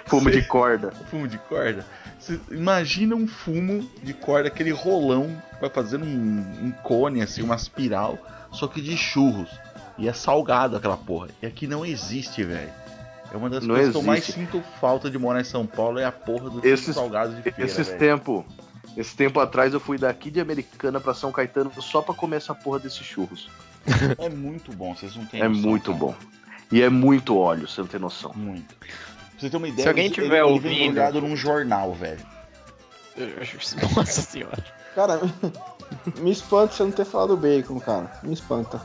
[0.06, 0.92] Fumo de corda.
[1.10, 1.84] Fumo de corda?
[2.20, 7.54] Você imagina um fumo de corda, aquele rolão, vai fazendo um, um cone, assim, uma
[7.56, 8.18] espiral,
[8.52, 9.48] só que de churros.
[9.98, 11.28] E é salgado aquela porra.
[11.42, 12.70] E aqui não existe, velho.
[13.32, 14.38] É uma das Não coisas que eu mais existe.
[14.40, 17.62] sinto falta de morar em São Paulo, é a porra do Esses- salgado de feira,
[17.64, 17.98] Esses velho.
[17.98, 18.44] tempo,
[18.96, 22.54] esse tempo atrás eu fui daqui de Americana pra São Caetano só pra comer essa
[22.54, 23.48] porra desses churros.
[24.18, 25.98] É muito bom, vocês não têm É noção, muito cara.
[25.98, 26.14] bom.
[26.72, 28.32] E é muito óleo, você não tem noção.
[28.34, 28.74] Muito.
[28.74, 28.88] Pra
[29.38, 31.92] você ter uma ideia, Se alguém ele- tiver ele, ele ouvindo- vem olhado num jornal,
[31.94, 32.24] velho.
[33.96, 34.64] Nossa senhora.
[34.94, 35.20] Cara,
[36.18, 38.10] me espanta você não ter falado bacon, cara.
[38.22, 38.80] Me espanta.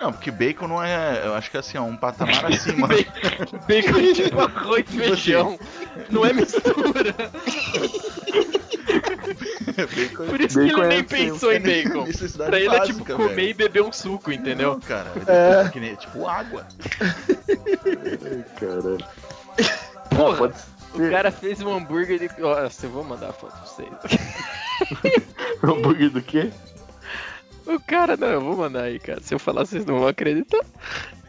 [0.00, 1.24] Não, porque bacon não é.
[1.24, 2.88] Eu acho que assim, é um patamar acima.
[2.88, 5.58] Bacon é tipo arroz e feijão.
[6.10, 7.14] Não é mistura.
[9.76, 12.06] Bacon Por isso que ele nem pensou em bacon.
[12.46, 13.48] Pra ele é básica, tipo comer velho.
[13.48, 14.72] e beber um suco, entendeu?
[14.72, 15.12] Não, cara.
[15.26, 15.68] É.
[15.68, 16.66] que nem- tipo água.
[18.58, 19.06] Caralho.
[20.10, 20.54] Porra, pode
[20.94, 22.40] o cara fez um hambúrguer de.
[22.40, 23.88] Nossa, eu vou mandar a foto pra vocês.
[25.62, 26.50] Hambúrguer do quê?
[27.66, 29.20] O cara, não, eu vou mandar aí, cara.
[29.20, 30.64] Se eu falar, vocês não vão acreditar.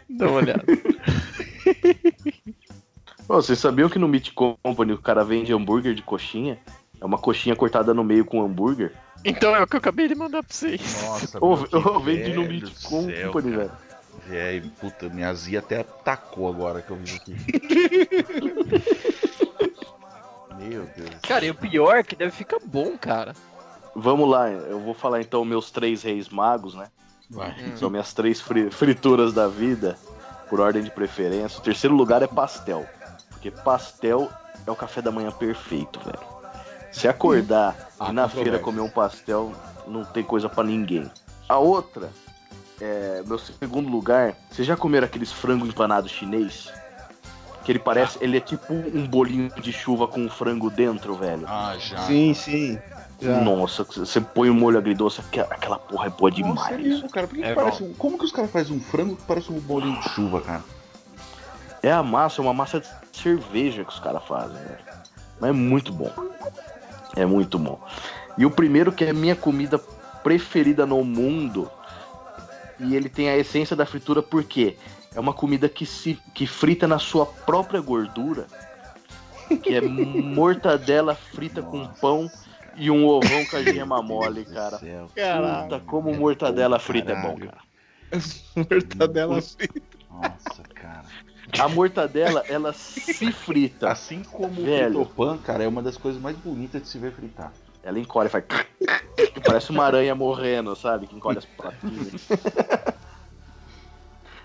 [0.08, 0.64] Dá uma olhada.
[3.28, 6.60] Ô, vocês sabiam que no Meat Company o cara vende hambúrguer de coxinha?
[7.00, 8.94] É uma coxinha cortada no meio com hambúrguer?
[9.24, 11.04] Então é o que eu acabei de mandar pra vocês.
[11.04, 13.72] Nossa, que ô, vende no velho Meat Company, céu, velho.
[14.32, 17.36] É, puta, minha azia até atacou agora que eu vi aqui.
[20.58, 21.10] Meu Deus.
[21.22, 23.34] Cara, e o pior é que deve ficar bom, cara.
[23.96, 26.88] Vamos lá, eu vou falar então meus três reis magos, né?
[27.30, 27.54] Vai.
[27.78, 29.98] São minhas três fri- frituras da vida,
[30.50, 31.60] por ordem de preferência.
[31.60, 32.86] O terceiro lugar é pastel.
[33.30, 34.30] Porque pastel
[34.66, 36.35] é o café da manhã perfeito, velho.
[36.96, 39.52] Se acordar Ah, e na feira comer um pastel,
[39.86, 41.12] não tem coisa pra ninguém.
[41.48, 42.10] A outra,
[42.80, 46.72] é, meu segundo lugar, vocês já comeram aqueles frango empanado chinês?
[47.66, 51.46] Que ele parece, ele é tipo um bolinho de chuva com um frango dentro, velho.
[51.48, 51.98] Ah, já.
[52.00, 52.80] Sim, sim.
[53.20, 53.42] Já.
[53.42, 56.78] Nossa, você põe um molho agridoce, aquela- aquela porra é boa Nossa, é demais.
[56.88, 57.28] mesmo, cara.
[57.28, 59.52] Por que que É parece um- Como que os caras fazem um frango que parece
[59.52, 60.64] um bolinho de chuva, cara?
[61.84, 64.96] É a massa, é uma massa de cerveja que os caras fazem, velho.
[65.40, 66.12] Mas é muito bom.
[67.16, 67.80] É muito bom.
[68.38, 69.80] E o primeiro que é a minha comida
[70.24, 71.72] preferida no mundo.
[72.80, 74.76] E ele tem a essência da fritura porque
[75.14, 78.48] é uma comida que se que frita na sua própria gordura.
[79.64, 82.32] Que é mortadela frita com Nossa, pão
[82.76, 84.78] e um ovão com a gema mole, cara.
[84.78, 87.52] Puta, como mortadela bom, frita é bom, caralho.
[87.52, 87.66] cara.
[88.56, 89.98] Mortadela frita.
[90.10, 91.06] Nossa, cara.
[91.64, 93.90] A mortadela, ela se frita.
[93.90, 95.00] Assim como Velho.
[95.02, 97.52] o fritopan, cara, é uma das coisas mais bonitas de se ver fritar.
[97.84, 98.44] Ela encolhe, faz.
[99.46, 101.06] Parece uma aranha morrendo, sabe?
[101.08, 102.28] Que encolhe as patinhas.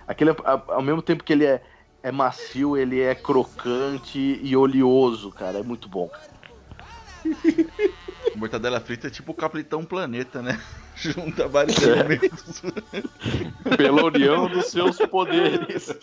[0.06, 1.62] Aquele, ao mesmo tempo que ele é,
[2.02, 5.60] é macio, ele é crocante e oleoso, cara.
[5.60, 6.10] É muito bom.
[8.36, 10.60] Mortadela frita é tipo o Capitão Planeta, né?
[10.94, 11.90] Junta vários É.
[11.90, 12.62] elementos.
[13.76, 15.94] Pela união dos seus poderes.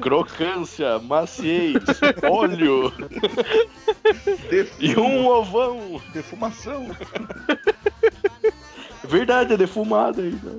[0.00, 1.74] Crocância, maciez,
[2.22, 2.92] óleo
[4.78, 6.00] e um ovão.
[6.12, 6.88] Defumação.
[9.04, 10.58] Verdade, é defumado ainda.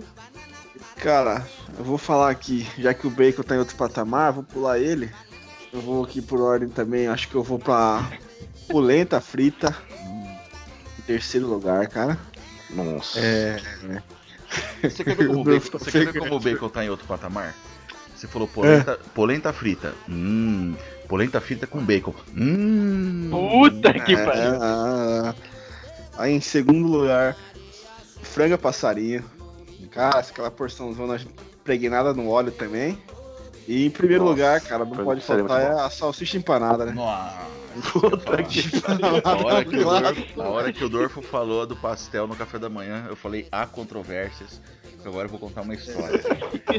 [0.98, 1.46] Cara,
[1.78, 5.12] eu vou falar aqui, já que o Bacon tá em outro patamar, vou pular ele.
[5.72, 8.12] Eu vou aqui por ordem também, acho que eu vou pra
[8.70, 9.76] polenta frita.
[11.00, 12.18] Em terceiro lugar, cara.
[12.70, 13.20] Nossa.
[13.20, 13.60] É.
[14.84, 16.24] Você quer ver como o bacon, tá você quer ver pegando.
[16.30, 17.56] como o bacon tá em outro patamar?
[18.16, 19.10] Você falou polenta, É.
[19.14, 19.94] polenta frita.
[20.10, 20.76] Hum.
[21.08, 22.14] Polenta frita com bacon.
[22.36, 23.30] Hum.
[23.32, 24.26] Puta que É.
[24.26, 24.58] pariu.
[24.62, 25.36] Ah,
[26.18, 27.36] aí em segundo lugar,
[28.22, 29.24] franga passarinho.
[29.92, 31.18] Cara, aquela porçãozona
[31.62, 32.98] impregnada no óleo também.
[33.68, 36.92] E em primeiro Nossa, lugar, cara, não pode é faltar é a salsicha empanada, né?
[36.92, 37.63] Nossa.
[37.92, 38.62] Puta que
[39.24, 42.60] A hora, que o Dorfo, a hora que o Dorfo falou do pastel no café
[42.60, 44.62] da manhã, eu falei há controvérsias.
[45.06, 46.22] Agora eu vou contar uma história.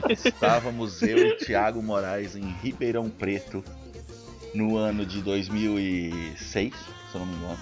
[0.09, 3.62] Estávamos eu e Thiago Moraes em Ribeirão Preto
[4.54, 7.59] no ano de 2006, se eu não me engano.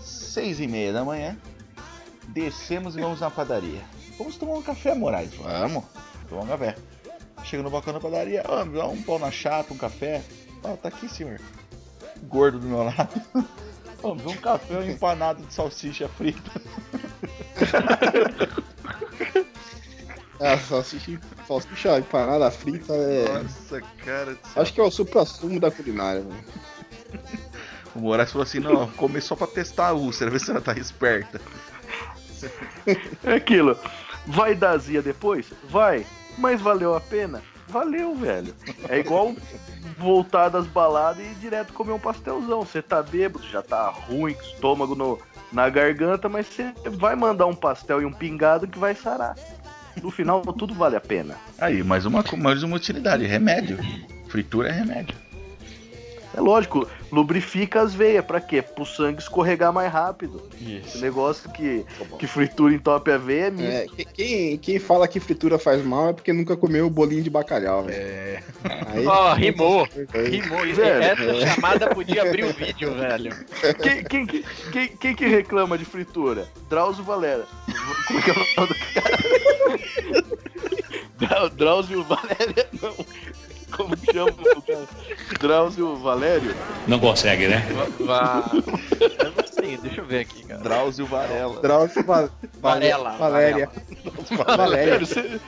[0.00, 1.36] Seis e meia da manhã,
[2.28, 3.82] descemos e vamos na padaria.
[4.16, 5.34] Vamos tomar um café, Moraes?
[5.34, 5.84] Vamos,
[6.28, 6.76] tomar um café.
[7.44, 10.22] Chega no balcão da padaria, ó, um pão na chapa, um café.
[10.62, 11.40] Ó, tá aqui, senhor.
[12.24, 13.22] Gordo do meu lado.
[14.02, 16.52] Dá um café um empanado de salsicha frita.
[20.40, 23.42] A salsicha, salsicha empanada frita é.
[23.42, 24.38] Nossa, cara.
[24.54, 26.44] Acho que é o supra-sumo da culinária, velho.
[27.94, 30.72] O Moraes falou assim: não, comer só pra testar a úlcera, ver se ela tá
[30.74, 31.40] esperta.
[33.24, 33.76] É aquilo.
[34.26, 35.46] Vai dar azia depois?
[35.68, 36.06] Vai.
[36.36, 37.42] Mas valeu a pena?
[37.68, 38.54] Valeu, velho.
[38.88, 39.34] É igual
[39.98, 42.60] voltar das baladas e ir direto comer um pastelzão.
[42.60, 45.18] Você tá bêbado, já tá ruim, estômago no,
[45.52, 49.36] na garganta, mas você vai mandar um pastel e um pingado que vai sarar.
[50.02, 51.34] No final, tudo vale a pena.
[51.58, 53.78] Aí, mais uma, mais uma utilidade: remédio.
[54.28, 55.27] Fritura é remédio.
[56.38, 58.24] É lógico, lubrifica as veias.
[58.24, 58.62] Pra quê?
[58.62, 60.40] Pro sangue escorregar mais rápido.
[60.60, 61.84] Esse negócio que,
[62.16, 63.68] que fritura entope a veia é mito.
[63.68, 67.28] É, que- quem, quem fala que fritura faz mal é porque nunca comeu bolinho de
[67.28, 67.98] bacalhau, velho.
[68.00, 68.42] É.
[68.86, 69.88] Aí- Ó, rimou.
[70.30, 70.60] Rimou.
[70.60, 73.32] Velho, Essa chamada podia abrir o vídeo, velho.
[73.82, 76.46] Quem, quem, que- quem, quem que reclama de fritura?
[76.70, 77.46] Drauzio Valera.
[78.06, 79.18] Como que é o nome do cara?
[81.18, 82.94] Drau- Drauzio Valéria, não.
[83.78, 84.88] Como chama o cara?
[85.40, 86.54] Drauzio Valério?
[86.86, 87.64] Não consegue, né?
[88.00, 88.50] Vá.
[89.24, 90.60] Eu não sei, deixa eu ver aqui, cara.
[90.60, 91.62] Drauzio Varela.
[91.62, 92.28] Drauzio Va-
[92.60, 93.70] Varela, Valéria.
[94.56, 94.98] Valéria.
[94.98, 95.40] Você...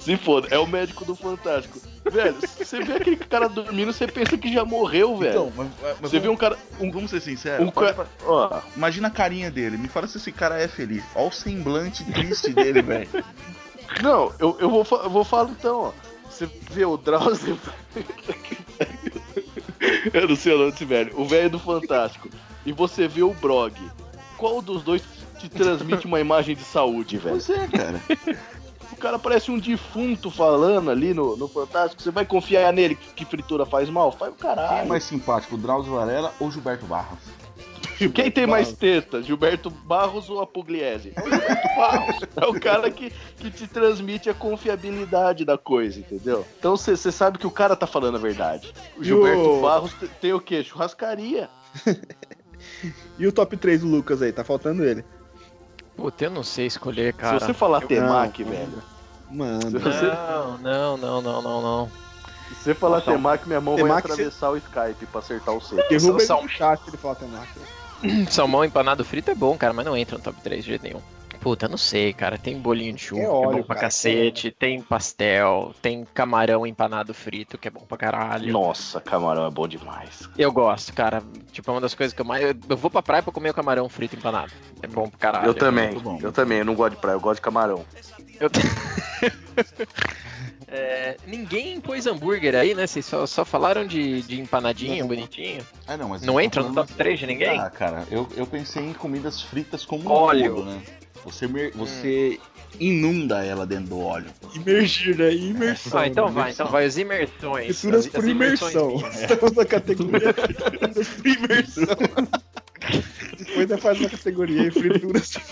[0.00, 1.78] Se foda, é o médico do Fantástico.
[2.10, 5.30] Velho, você vê aquele cara dormindo, você pensa que já morreu, velho.
[5.30, 6.58] Então, mas, mas você vamos, vê um cara.
[6.80, 7.64] um- vamos ser sinceros.
[7.64, 8.08] Um cara.
[8.26, 9.76] Ó, Imagina a carinha dele.
[9.78, 11.04] Me fala se esse cara é feliz.
[11.14, 13.08] Olha o semblante triste dele, velho.
[14.00, 15.92] Não, eu, eu, vou, eu vou falar então, ó.
[16.30, 17.58] Você vê o Drauzio.
[20.12, 21.12] eu não sei o nome desse velho.
[21.20, 22.28] O velho do Fantástico.
[22.64, 23.74] E você vê o Brog.
[24.38, 25.02] Qual dos dois
[25.38, 27.36] te transmite uma imagem de saúde, velho?
[27.36, 28.00] Pois é, cara.
[28.92, 32.00] O cara parece um defunto falando ali no, no Fantástico.
[32.02, 34.10] Você vai confiar nele que, que fritura faz mal?
[34.12, 34.88] Faz o Quem é caralho.
[34.88, 37.18] mais simpático, o Drauzio Varela ou Gilberto Barros?
[38.10, 41.12] Quem tem mais teta, Gilberto Barros ou a Pugliese?
[41.14, 42.16] É o Gilberto Barros.
[42.36, 46.46] É o cara que, que te transmite a confiabilidade da coisa, entendeu?
[46.58, 48.72] Então você sabe que o cara tá falando a verdade.
[48.96, 50.62] O Gilberto o- Barros te- tem o quê?
[50.64, 51.48] Churrascaria.
[53.18, 55.04] E o top 3 do Lucas aí, tá faltando ele.
[55.96, 57.38] Puta, eu não sei escolher, cara.
[57.40, 58.50] Se você falar Eu- Temac, Não.
[58.50, 58.82] velho.
[59.30, 59.80] Mano.
[59.80, 61.90] Você, Não, não, não, não, não, não.
[62.50, 65.74] se você falar Temac, minha mão vai Temac, atravessar o Skype pra acertar o C.
[65.88, 67.58] Derruba ele Sal- no chat se ele falar temaki.
[68.30, 71.00] Salmão empanado frito é bom, cara, mas não entra no top 3 de jeito nenhum.
[71.40, 72.38] Puta, não sei, cara.
[72.38, 74.52] Tem bolinho de chuva, É que é óleo, bom pra cara, cacete.
[74.52, 78.52] Tem pastel, tem camarão empanado frito, que é bom pra caralho.
[78.52, 80.28] Nossa, camarão é bom demais.
[80.38, 81.20] Eu gosto, cara.
[81.50, 82.44] Tipo, é uma das coisas que eu mais.
[82.68, 84.52] Eu, vou pra praia pra comer o camarão frito empanado.
[84.80, 85.46] É bom pra caralho.
[85.48, 86.16] eu também, bom.
[86.22, 87.84] eu também, eu não gosto de praia, eu gosto de camarão.
[88.38, 88.48] Eu-
[90.74, 92.86] É, ninguém pôs hambúrguer aí, né?
[92.86, 95.60] Vocês só, só falaram de, de empanadinho, bonitinho.
[95.86, 97.58] Ah, não, mas Não tá entra no top 3 de ninguém?
[97.60, 100.54] Ah, cara, eu, eu pensei em comidas fritas como um Óleo.
[100.54, 100.80] todo, né?
[101.26, 102.40] Você, mer- você
[102.80, 104.30] inunda ela dentro do óleo.
[104.54, 105.32] Imergir, né?
[105.34, 106.00] Imersão.
[106.00, 106.86] Ah, então vai, então vai.
[106.86, 107.78] As imersões.
[107.78, 108.96] Frituras as- por imersão.
[109.12, 111.86] Estamos na categoria frituras por imersão.
[113.38, 115.34] Depois ainda faz uma categoria frituras.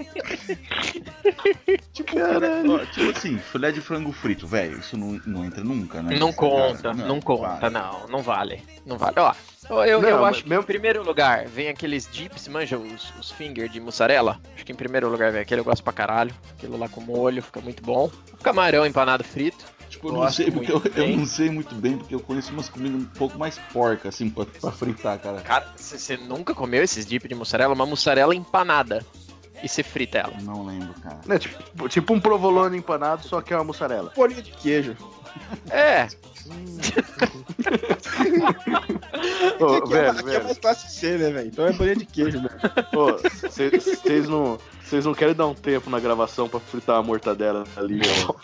[1.92, 6.16] Tipo, ó, tipo assim, filé de frango frito, velho, isso não, não entra nunca, né?
[6.18, 7.70] Não conta, Cara, não, conta, vai.
[7.70, 8.62] não, não vale.
[8.86, 9.16] Não vale.
[9.68, 13.12] Ó, eu, Não, eu acho que meu- em primeiro lugar vem aqueles dips, manja, os,
[13.20, 14.40] os finger de mussarela.
[14.54, 16.34] Acho que em primeiro lugar vem aquele, eu gosto pra caralho.
[16.56, 18.10] Aquilo lá com molho, fica muito bom.
[18.32, 19.64] O camarão empanado frito.
[19.88, 21.16] Tipo, eu não sei porque eu, muito eu bem.
[21.16, 24.46] não sei muito bem, porque eu conheço umas comidas um pouco mais porcas, assim, pra,
[24.46, 25.40] pra fritar, cara.
[25.42, 27.74] Cara, você nunca comeu esses dip de mussarela?
[27.74, 29.04] Uma mussarela empanada.
[29.62, 30.34] E você frita ela.
[30.42, 31.18] Não lembro, cara.
[31.26, 34.12] Né, tipo, tipo um provolone empanado, só que é uma mussarela.
[34.16, 34.96] Bolinha de queijo.
[35.70, 36.08] É,
[39.60, 40.44] Ô, aqui, é, velho, aqui é velho.
[40.44, 41.48] mais classe C, né, velho?
[41.48, 42.50] Então é bolinha de queijo, velho.
[42.96, 43.16] Ô,
[43.48, 48.00] Vocês não, vocês não querem dar um tempo na gravação pra fritar a mortadela ali,
[48.26, 48.34] ó.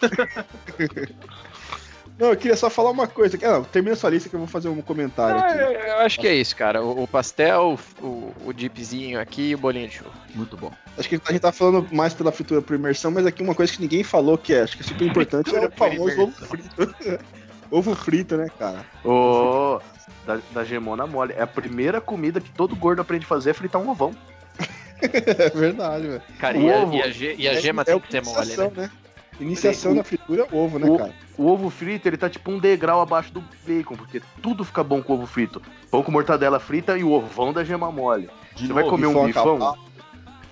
[2.18, 3.38] Não, eu queria só falar uma coisa.
[3.42, 5.58] Ah, Não, termina sua lista que eu vou fazer um comentário Ah, aqui.
[5.58, 6.82] eu, eu acho que é isso, cara.
[6.82, 10.10] O, o pastel, o, o dipzinho aqui e o bolinho de chuva.
[10.34, 10.72] Muito bom.
[10.96, 13.70] Acho que a gente tá falando mais pela fritura por imersão, mas aqui uma coisa
[13.70, 16.94] que ninguém falou que é, acho que é super importante é o famoso ovo frito.
[17.70, 18.82] ovo frito, né, cara?
[19.04, 19.78] Ô,
[20.24, 21.34] da, da gemona mole.
[21.36, 24.14] É a primeira comida que todo gordo aprende a fazer é fritar um ovão.
[24.98, 26.22] É verdade, velho.
[26.38, 28.00] Cara, O e a, ovo e a ge- e a É- gema é tem o
[28.00, 28.70] que ser mole, né?
[28.74, 28.90] né?
[29.38, 31.14] Iniciação na fritura é o ovo, né, O- cara?
[31.36, 35.02] O ovo frito, ele tá tipo um degrau abaixo do bacon, porque tudo fica bom
[35.02, 35.60] com ovo frito.
[35.90, 38.30] Pão com mortadela frita e o ovão da gema mole.
[38.54, 39.76] De Você vai novo, comer um bifão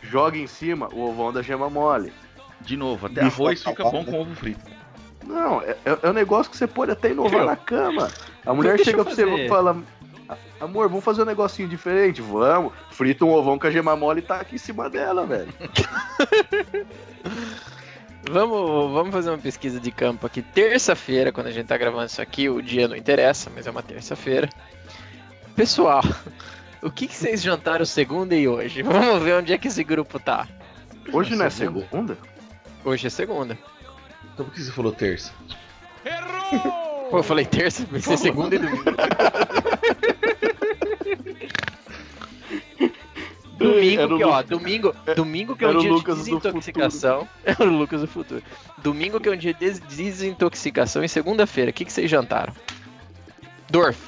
[0.03, 2.13] joga em cima o ovão da gema mole.
[2.61, 4.11] de novo, até Bife arroz fica bom né?
[4.11, 4.61] com ovo frito.
[5.27, 8.11] Não, é, é- é um negócio que você pode até inovar Meu, na cama.
[8.45, 9.79] A mulher deixa chega pra você e fala:
[10.61, 12.21] Amor, vamos fazer um negocinho diferente?
[12.21, 12.73] Vamos.
[12.91, 15.53] Frita um ovão com a gema mole e tá aqui em cima dela, velho.
[18.31, 20.41] Vamos, vamos fazer uma pesquisa de campo aqui.
[20.43, 23.83] Terça-feira, quando a gente tá gravando isso aqui, o dia não interessa, mas é uma
[23.83, 24.49] terça-feira.
[25.55, 26.03] Pessoal,
[26.83, 28.81] o que, que vocês jantaram segunda e hoje?
[28.83, 30.49] Vamos ver onde é que esse grupo tá.
[31.13, 31.87] Hoje não é Segunda?
[31.87, 32.19] segunda?
[32.85, 33.59] Hoje é segunda.
[34.33, 35.33] Então por que você falou terça?
[37.11, 38.85] Pô, eu falei terça, ser segunda e domingo.
[43.73, 47.29] Domingo, Era o que, ó, Lu- domingo, domingo que é um dia de desintoxicação.
[47.45, 48.43] Era o Lucas do futuro.
[48.79, 52.53] Domingo que é um dia de des- desintoxicação e segunda-feira, o que, que vocês jantaram?
[53.71, 53.99] Dorf.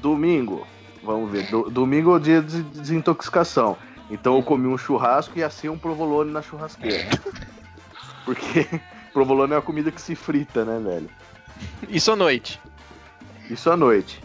[0.00, 0.66] Domingo.
[1.02, 1.48] Vamos ver.
[1.50, 3.76] do- domingo é o dia de desintoxicação.
[4.10, 7.08] Então eu comi um churrasco e assei um provolone na churrasqueira.
[8.24, 8.66] Porque
[9.12, 11.08] provolone é uma comida que se frita, né, velho?
[11.88, 12.60] Isso à noite.
[13.48, 14.20] Isso à noite.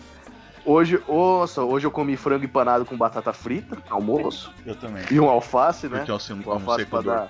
[0.71, 5.03] Hoje, nossa, hoje eu comi frango empanado com batata frita, almoço, Eu também.
[5.11, 5.97] e um alface, né?
[5.97, 7.29] Porque eu sou um, alface pra dar,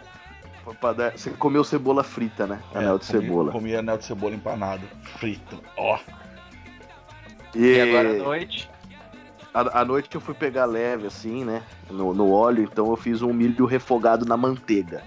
[0.64, 1.12] pra- pra dar.
[1.18, 2.62] Você comeu cebola frita, né?
[2.72, 3.52] É, Anel de comi- cebola.
[3.52, 4.84] Comi anel de cebola empanado,
[5.18, 5.60] frito.
[5.76, 5.98] Ó,
[7.56, 8.70] E, E agora à noite.
[9.52, 11.64] à, à noite eu fui pegar leve, assim, né?
[11.90, 15.04] No, no óleo, então eu fiz um milho refogado na manteiga.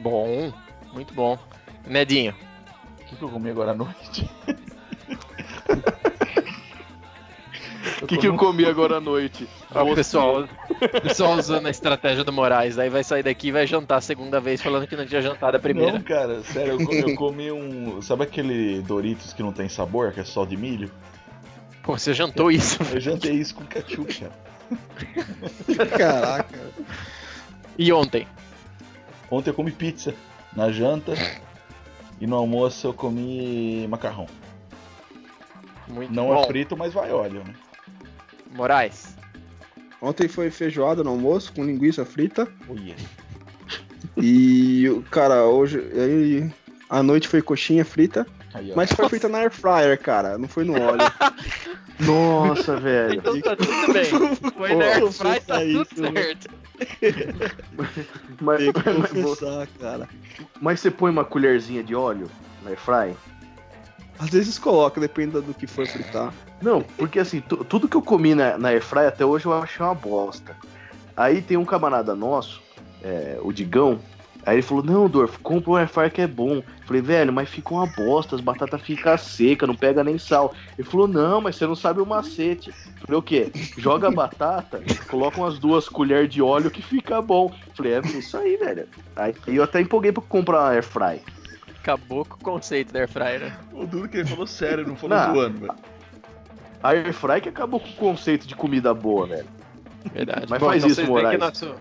[0.00, 0.52] Bom,
[0.92, 1.38] muito bom.
[1.86, 2.34] Nedinho.
[3.00, 4.30] o que, que eu comi agora à noite?
[8.02, 9.48] O que, que eu comi agora à noite?
[9.74, 10.48] O pessoal,
[11.02, 12.78] pessoal usando a estratégia do Moraes.
[12.78, 15.56] Aí vai sair daqui e vai jantar a segunda vez falando que não tinha jantado
[15.56, 15.92] a primeira.
[15.92, 18.00] Não, cara, sério, eu, co- eu comi um.
[18.00, 20.90] Sabe aquele Doritos que não tem sabor, que é só de milho?
[21.82, 22.78] Pô, você jantou isso.
[22.92, 25.88] Eu jantei isso com ketchup, cara.
[25.96, 26.58] Caraca.
[27.76, 28.26] E ontem?
[29.30, 30.14] Ontem eu comi pizza
[30.54, 31.14] na janta
[32.20, 34.26] e no almoço eu comi macarrão.
[35.88, 36.42] Muito Não bom.
[36.42, 37.54] é frito, mas vai óleo, né?
[38.54, 39.16] Moraes.
[40.00, 42.48] Ontem foi feijoada no almoço com linguiça frita.
[42.68, 43.02] Oh, yeah.
[44.16, 45.78] E, cara, hoje.
[45.78, 46.50] Aí,
[46.88, 48.26] à noite foi coxinha frita.
[48.54, 48.72] Aí.
[48.74, 50.38] Mas foi frita na air fryer, cara.
[50.38, 50.98] Não foi no óleo.
[52.00, 53.18] Nossa, velho.
[53.18, 54.04] Então tá tudo bem.
[54.52, 56.48] Foi na eu Airfry, vou tá tudo isso, certo.
[58.40, 60.08] Mas, mas, confessar, cara.
[60.60, 62.30] mas você põe uma colherzinha de óleo
[62.62, 63.16] na airfry?
[64.18, 66.32] Às vezes coloca, depende do que for fritar.
[66.60, 69.84] Não, porque assim, tu- tudo que eu comi na, na airfry até hoje eu achei
[69.84, 70.56] uma bosta.
[71.16, 72.60] Aí tem um camarada nosso,
[73.02, 73.98] é, o Digão,
[74.46, 76.62] aí ele falou, não, Dorf, compra um airfryer que é bom.
[76.84, 80.52] Falei, velho, mas fica uma bosta, as batatas ficam secas, não pega nem sal.
[80.78, 82.72] Ele falou, não, mas você não sabe o macete.
[83.04, 83.52] Falei, o quê?
[83.76, 87.52] Joga a batata, coloca umas duas colheres de óleo que fica bom.
[87.74, 88.88] Falei, é isso aí, velho.
[89.14, 91.20] Aí eu até empolguei pra comprar uma airfry.
[91.92, 93.56] Acabou com o conceito da Airfryer, né?
[93.72, 95.34] O duro que ele falou sério, não falou Não.
[95.34, 95.74] zoando, velho.
[96.82, 99.46] A airfry que acabou com o conceito de comida boa, velho.
[100.12, 100.46] Verdade.
[100.50, 101.30] Mas faz então isso, Moraes.
[101.30, 101.74] que nosso-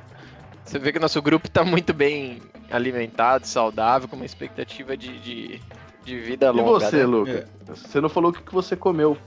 [0.64, 2.42] Você vê que o nosso grupo tá muito bem
[2.72, 5.62] alimentado, saudável, com uma expectativa de, de,
[6.06, 6.64] de vida E longa.
[6.86, 7.06] você, né?
[7.06, 7.48] Luca?
[7.68, 9.18] Você não falou o que você comeu.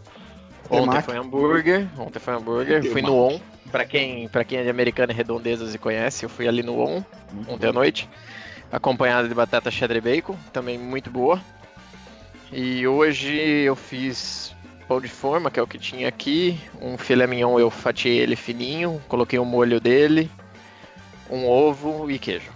[0.71, 3.39] Ontem foi hambúrguer, ontem foi hambúrguer, fui no ON.
[3.71, 6.79] Pra quem, pra quem é de Americana e Redondezas e conhece, eu fui ali no
[6.81, 8.09] ON Muito ontem à noite,
[8.71, 11.41] acompanhado de batata cheddar e bacon, também muito boa.
[12.53, 14.55] E hoje eu fiz
[14.89, 18.35] pão de forma, que é o que tinha aqui, um filé mignon eu fatiei ele
[18.35, 20.29] fininho, coloquei o molho dele,
[21.31, 22.51] um ovo e queijo.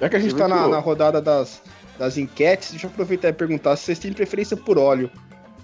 [0.00, 1.62] Já que a gente Você tá viu na, na rodada das,
[1.98, 5.10] das enquetes, deixa eu aproveitar e perguntar se vocês têm preferência por óleo.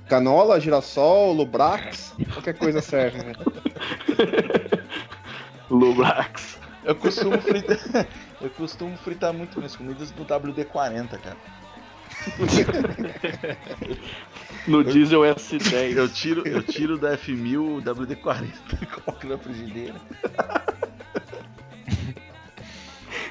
[0.09, 3.33] Canola, girassol, lubrax, qualquer coisa serve, né?
[5.71, 6.59] Lubrax.
[6.85, 8.07] Eu costumo fritar.
[8.45, 11.37] Eu costumo fritar muito minhas comidas no WD-40, cara.
[14.67, 15.97] No diesel S10.
[15.97, 18.47] Eu tiro, eu tiro da F1000 o WD-40
[18.83, 19.95] e coloco na frigideira.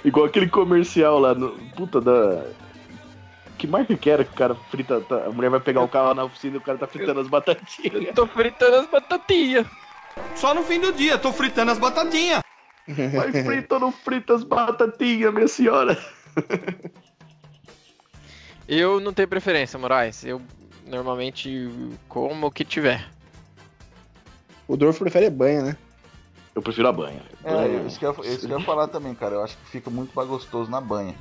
[0.03, 1.51] Igual aquele comercial lá no.
[1.75, 2.43] Puta da.
[3.57, 4.99] Que marca que era que o cara frita.
[5.01, 7.27] tá- A mulher vai pegar o carro na oficina e o cara tá fritando as
[7.27, 8.13] batatinhas.
[8.15, 9.65] Tô fritando as batatinhas.
[10.35, 12.42] Só no fim do dia, tô fritando as batatinhas.
[13.13, 15.97] Vai frita ou não frita as batatinhas, minha senhora?
[18.67, 20.23] Eu não tenho preferência, Moraes.
[20.23, 20.41] Eu
[20.87, 21.69] normalmente
[22.07, 23.09] como o que tiver.
[24.67, 25.77] O Dorf prefere banha, né?
[26.55, 27.21] Eu prefiro a banha.
[27.43, 29.35] É, isso que, eu, isso que eu ia falar também, cara.
[29.35, 31.15] Eu acho que fica muito mais gostoso na banha.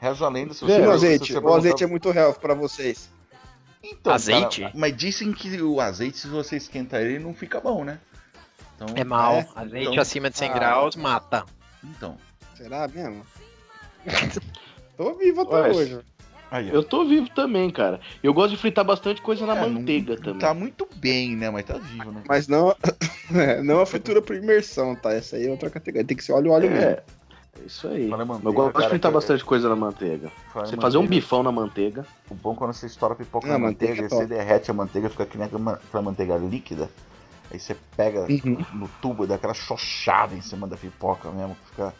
[0.00, 0.80] Reza a lenda se você.
[0.80, 1.32] o se azeite?
[1.32, 3.08] você O azeite é muito health pra vocês.
[3.82, 4.62] Então, Azeite?
[4.62, 8.00] cara, mas dizem que o azeite, se você esquentar ele, não fica bom, né?
[8.76, 9.34] Então, É mal.
[9.34, 9.48] É?
[9.54, 10.54] Azeite Então- acima de 100 Ah.
[10.54, 11.44] graus mata.
[11.82, 12.16] Então.
[12.56, 13.22] Será mesmo?
[14.96, 15.98] Tô vivo até Ué, hoje.
[16.50, 16.68] Aí.
[16.72, 18.00] Eu tô vivo também, cara.
[18.22, 20.38] Eu gosto de fritar bastante coisa na É, não- manteiga também.
[20.38, 21.50] Tá muito bem, né?
[21.50, 22.22] Mas tá vivo, né?
[22.28, 22.74] Mas não,
[23.34, 25.12] é, não a fritura por imersão, tá?
[25.12, 26.06] Essa aí é outra categoria.
[26.06, 26.84] Tem que ser óleo óleo mesmo.
[26.84, 27.02] É,
[27.60, 28.06] é isso aí.
[28.06, 30.30] Manteiga, eu gosto de fritar bastante coisa na manteiga.
[30.52, 31.20] Fala Você fazer um manteiga.
[31.22, 32.06] bifão na manteiga.
[32.30, 34.70] O bom é quando você estoura a pipoca Ah, na manteiga manteiga, é você derrete
[34.70, 36.88] a manteiga, fica que nem aquela aquela manteiga líquida.
[37.54, 38.58] Aí você pega Uhum.
[38.74, 41.94] no tubo, dá aquela chochada em cima da pipoca mesmo, fica.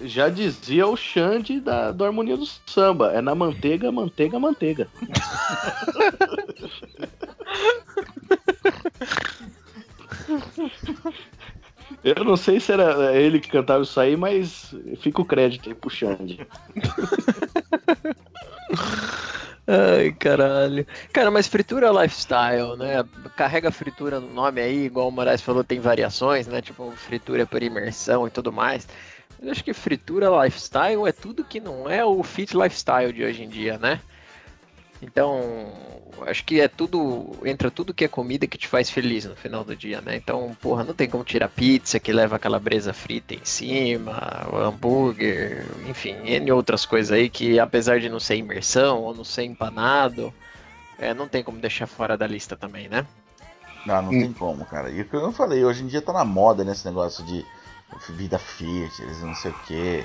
[0.00, 3.12] Já dizia o Xande da, do Harmonia do Samba.
[3.12, 4.86] É na manteiga, manteiga, manteiga.
[12.04, 15.74] Eu não sei se era ele que cantava isso aí, mas fica o crédito aí
[15.74, 16.46] pro Xande.
[19.70, 20.86] Ai, caralho.
[21.12, 23.04] Cara, mas fritura é lifestyle, né?
[23.36, 26.62] Carrega fritura no nome aí, igual o Moraes falou, tem variações, né?
[26.62, 28.88] Tipo, fritura por imersão e tudo mais.
[29.40, 33.44] Eu acho que fritura lifestyle é tudo que não é o fit lifestyle de hoje
[33.44, 34.00] em dia, né?
[35.02, 39.36] Então, acho que é tudo, entra tudo que é comida que te faz feliz no
[39.36, 40.16] final do dia, né?
[40.16, 45.64] Então, porra, não tem como tirar pizza que leva calabresa frita em cima, o hambúrguer,
[45.88, 50.32] enfim, N outras coisas aí que apesar de não ser imersão ou não ser empanado,
[50.98, 53.06] é, não tem como deixar fora da lista também, né?
[53.86, 54.20] Não, não Hum.
[54.20, 54.90] tem como, cara.
[54.90, 57.44] E o que eu falei, hoje em dia tá na moda nesse negócio de
[58.10, 60.04] vida fitness, não sei o quê.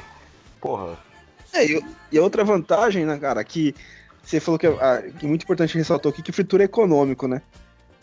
[0.61, 0.97] Porra,
[1.53, 3.75] É, e, e a outra vantagem, né, cara, que
[4.23, 7.41] você falou que, ah, que é muito importante ressaltou aqui que fritura é econômico, né?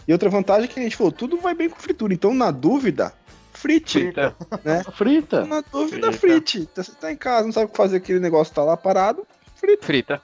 [0.06, 2.12] E outra vantagem é que a gente falou, tudo vai bem com fritura.
[2.12, 3.12] Então, na dúvida,
[3.52, 4.00] frite.
[4.00, 4.34] Frita.
[4.64, 4.82] Né?
[4.94, 5.44] Frita.
[5.44, 6.18] Na dúvida, Frita.
[6.18, 6.58] frite.
[6.70, 9.26] Então, Você tá em casa, não sabe o que fazer, aquele negócio tá lá parado,
[9.56, 9.86] frita.
[9.86, 10.22] Frita.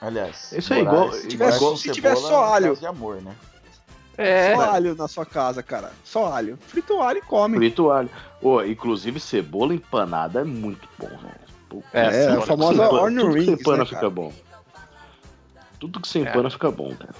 [0.00, 0.52] aliás.
[0.52, 2.76] Isso aí, Moraes- igual- Moraes tiver- com se tiver cebola só é alho.
[2.76, 3.34] de amor, né?
[4.18, 5.92] É, Só alho na sua casa, cara.
[6.02, 6.58] Só alho.
[6.68, 7.56] Frita o alho e come.
[7.58, 8.08] Frito o alho.
[8.40, 11.46] Ô, inclusive, cebola empanada é muito bom, velho.
[11.68, 14.32] Puta, É, É, a famosa Orno empana- Tudo que você Rings, né, fica bom.
[15.78, 17.14] Tudo que você empana fica bom, cara.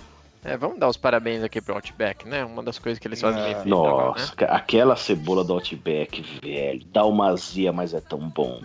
[0.44, 2.44] é, vamos dar os parabéns aqui pro Outback, né?
[2.44, 4.46] Uma das coisas que eles fazem bem Ah, feito agora, Nossa, né?
[4.48, 8.62] aquela cebola do Outback, velho, dá uma azia, mas é tão bom.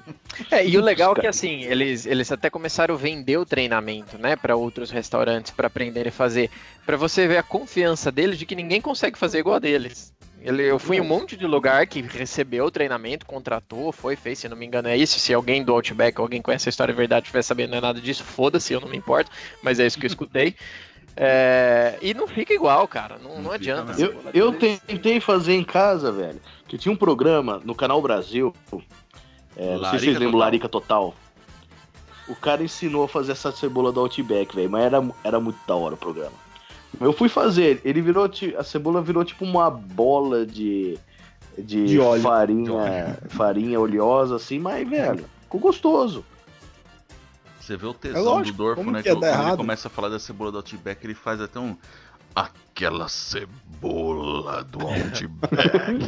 [0.49, 4.17] É, e o legal é que assim, eles, eles até começaram a vender o treinamento,
[4.17, 6.49] né, para outros restaurantes para aprenderem a fazer,
[6.85, 10.13] Pra você ver a confiança deles de que ninguém consegue fazer igual a deles.
[10.43, 14.39] Ele, eu fui em um monte de lugar que recebeu o treinamento, contratou, foi, fez,
[14.39, 15.19] se não me engano é isso.
[15.19, 18.01] Se alguém do Outback, alguém conhece a história de verdade, estiver sabendo não é nada
[18.01, 19.29] disso, foda-se, eu não me importo,
[19.61, 20.55] mas é isso que eu escutei.
[21.13, 23.93] É, e não fica igual, cara, não, não, Não adianta.
[24.01, 26.39] Eu, eu tentei fazer em casa, velho,
[26.69, 28.55] que tinha um programa no Canal Brasil,
[29.57, 30.39] é, não sei se vocês Larica lembram, Total.
[30.39, 31.15] Larica Total.
[32.29, 35.75] O cara ensinou a fazer essa cebola do Outback, velho, mas era, era muito da
[35.75, 36.31] hora o programa.
[36.99, 40.97] Eu fui fazer, ele virou, a cebola virou tipo uma bola de,
[41.57, 42.21] de, De óleo.
[42.21, 46.25] farinha, farinha oleosa, assim, mas, velho, ficou gostoso.
[47.59, 49.01] Você vê o tesão É lógico, do Dorfo, né?
[49.01, 51.77] que ele começa a falar da cebola do Outback, ele faz até um.
[52.33, 56.07] Aquela cebola do Outback.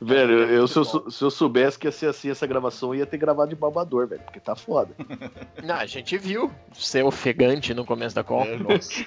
[0.00, 3.06] Velho, eu, se, eu, se eu soubesse que ia ser assim essa gravação, eu ia
[3.06, 4.94] ter gravado de babador, velho, porque tá foda.
[5.62, 8.44] Não, a gente viu ser ofegante no começo da call.
[8.44, 8.92] É, nossa.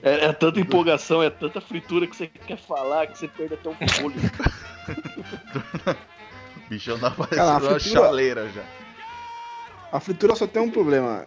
[0.00, 3.68] É, é tanta empolgação, é tanta fritura que você quer falar que você perde até
[3.68, 4.20] um fôlego.
[6.56, 8.62] O bichão tá Cara, a parecendo uma fritura- chaleira já.
[9.90, 11.26] A fritura só tem um problema,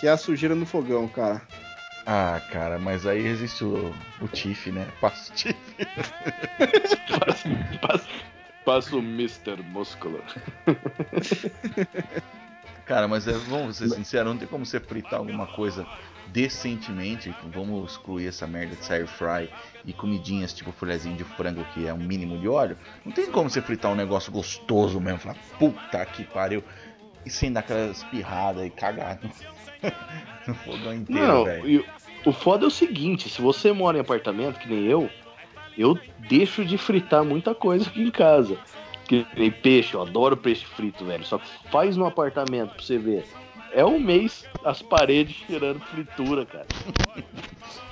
[0.00, 1.42] que é a sujeira no fogão, cara.
[2.06, 4.86] Ah, cara, mas aí existe o, o Tiff, né?
[5.00, 5.56] Passa o Tiff.
[7.18, 7.48] passa,
[7.82, 8.08] passa,
[8.64, 9.60] passa o Mr.
[9.64, 10.22] Músculo.
[12.86, 15.84] Cara, mas é, vamos ser sinceros, não tem como você fritar alguma coisa
[16.28, 17.34] decentemente.
[17.52, 19.50] Vamos excluir essa merda de air fry
[19.84, 22.78] e comidinhas tipo folhazinho de frango que é um mínimo de óleo.
[23.04, 25.18] Não tem como você fritar um negócio gostoso mesmo.
[25.18, 26.62] Falar, puta que pariu.
[27.26, 29.18] E sem dar aquela espirrada e cagar
[30.46, 31.84] no, fogão inteiro, Não, velho.
[32.24, 35.10] o foda é o seguinte, se você mora em apartamento, que nem eu,
[35.76, 35.98] eu
[36.28, 38.56] deixo de fritar muita coisa aqui em casa.
[39.06, 41.24] Que nem peixe, eu adoro peixe frito, velho.
[41.24, 43.24] Só que faz no apartamento pra você ver.
[43.72, 46.66] É um mês as paredes cheirando fritura, cara.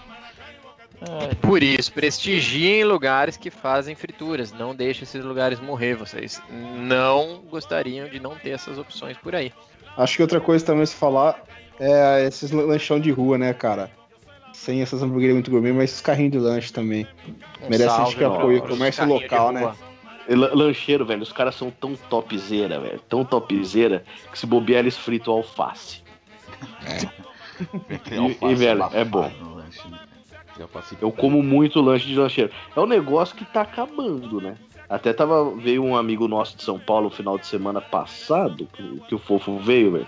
[1.41, 4.53] Por isso, prestigiem lugares que fazem frituras.
[4.53, 5.95] Não deixe esses lugares morrer.
[5.95, 9.53] Vocês não gostariam de não ter essas opções por aí.
[9.97, 11.43] Acho que outra coisa também se falar
[11.79, 13.91] é esses lanchão de rua, né, cara?
[14.53, 17.07] Sem essas hamburguerias muito gourmet, mas esses carrinhos de lanche também.
[17.63, 19.75] Um Merece a salve, gente que apoia o ó, comércio de local, né?
[20.29, 22.99] La- Lancheiro, velho, os caras são tão topzera, velho.
[23.09, 26.03] Tão topzera que se bobear eles fritam alface.
[28.09, 29.31] Tem E- alface e, velho, é bom.
[29.55, 29.99] lanche, né?
[30.59, 32.51] Já passei Eu como muito lanche de lancheiro.
[32.75, 34.57] É um negócio que tá acabando, né?
[34.89, 39.01] Até tava veio um amigo nosso de São Paulo no final de semana passado, que,
[39.09, 40.07] que o fofo veio, velho.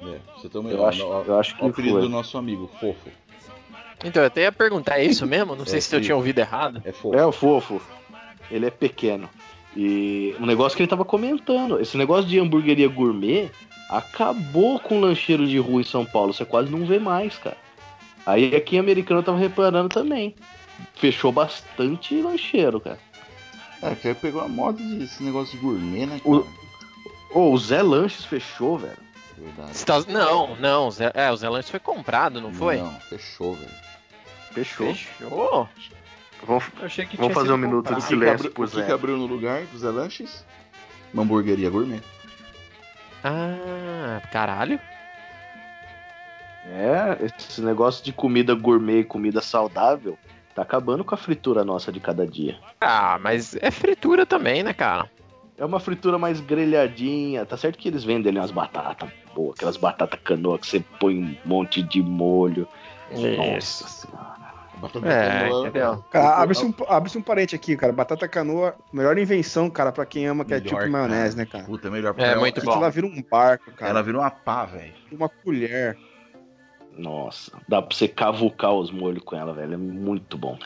[0.00, 0.72] É, você também.
[0.72, 3.08] Eu acho, eu acho Olha o que apelido do nosso amigo, fofo.
[4.04, 5.56] Então, eu até ia perguntar, é isso mesmo?
[5.56, 6.80] Não sei É, se eu tinha ouvido errado.
[6.84, 7.16] É fofo.
[7.16, 7.80] É o fofo.
[8.50, 9.28] Ele é pequeno.
[9.76, 13.50] E um negócio que ele tava comentando, esse negócio de hamburgueria gourmet
[13.88, 16.32] acabou com o lancheiro de rua em São Paulo.
[16.32, 17.56] Você quase não vê mais, cara.
[18.28, 20.34] Aí aqui em Americana eu tava reparando também.
[20.94, 22.98] Fechou bastante lancheiro, cara.
[23.82, 26.20] É, que aí pegou a moda desse negócio de gourmet, né?
[26.24, 26.52] O- cara?
[27.32, 28.96] Ô, o Zé Lanches fechou, velho.
[29.36, 29.84] Verdade.
[29.84, 30.88] Tá- Não, não.
[30.88, 32.76] o Zé- É, o Zé Lanches foi comprado, não foi?
[32.76, 33.70] Não, fechou, velho.
[34.52, 34.94] Fechou.
[34.94, 35.68] Fechou?
[36.42, 36.64] Vamos,
[37.32, 37.98] fazer um minuto de.
[37.98, 38.92] O silêncio abriu, por o que que Zé.
[38.92, 40.44] abriu no lugar do Zé Lanches?
[41.14, 42.02] Uma hamburgueria gourmet.
[43.24, 44.78] Ah, caralho.
[46.70, 50.18] É, esse negócio de comida gourmet e comida saudável
[50.54, 52.58] tá acabando com a fritura nossa de cada dia.
[52.80, 55.08] Ah, mas é fritura também, né, cara?
[55.56, 57.44] É uma fritura mais grelhadinha.
[57.46, 61.16] Tá certo que eles vendem ali umas batatas boas, aquelas batatas canoa que você põe
[61.18, 62.68] um monte de molho.
[63.10, 64.38] Nossa senhora.
[64.80, 66.04] Batata É, canoa- entendeu?
[66.10, 67.92] Cara, abre-se um, abre um parente aqui, cara.
[67.92, 71.36] Batata canoa, melhor invenção, cara, pra quem ama ketchup Melhor, e maionese, cara.
[71.36, 71.64] né, cara?
[71.64, 72.72] Puta, melhor É, ela- muito bom.
[72.74, 73.90] ela vira um barco, cara.
[73.90, 74.94] Ela virou uma pá, velho.
[75.10, 75.98] Uma colher.
[76.96, 79.74] Nossa, dá pra você cavucar os molhos com ela, velho.
[79.74, 80.58] É muito bom.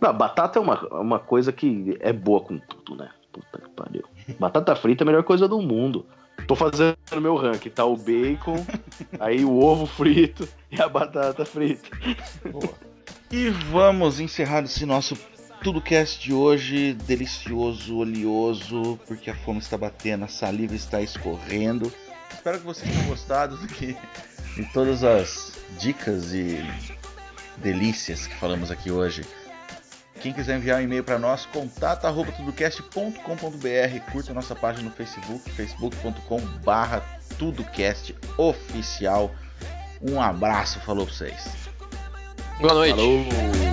[0.00, 3.10] Não, batata é uma, uma coisa que é boa com tudo, né?
[3.32, 4.04] Puta que pariu.
[4.38, 6.06] Batata frita é a melhor coisa do mundo.
[6.46, 8.64] Tô fazendo meu ranking, tá o bacon,
[9.18, 11.88] aí o ovo frito e a batata frita.
[13.30, 15.16] E vamos encerrar esse nosso
[15.62, 21.92] TudoCast de hoje, delicioso, oleoso, porque a fome está batendo, a saliva está escorrendo.
[22.32, 23.96] Espero que vocês tenham gostado de,
[24.58, 26.60] de todas as dicas e
[27.58, 29.24] delícias que falamos aqui hoje.
[30.20, 37.04] Quem quiser enviar um e-mail para nós, contato@tudocast.com.br, curta nossa página no Facebook, facebook.com/barra
[37.38, 39.32] tudocast oficial.
[40.02, 41.44] Um abraço, falou pra vocês.
[42.60, 42.96] Boa noite.
[42.96, 43.67] Falou!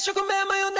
[0.00, 0.79] 食麺マヨネー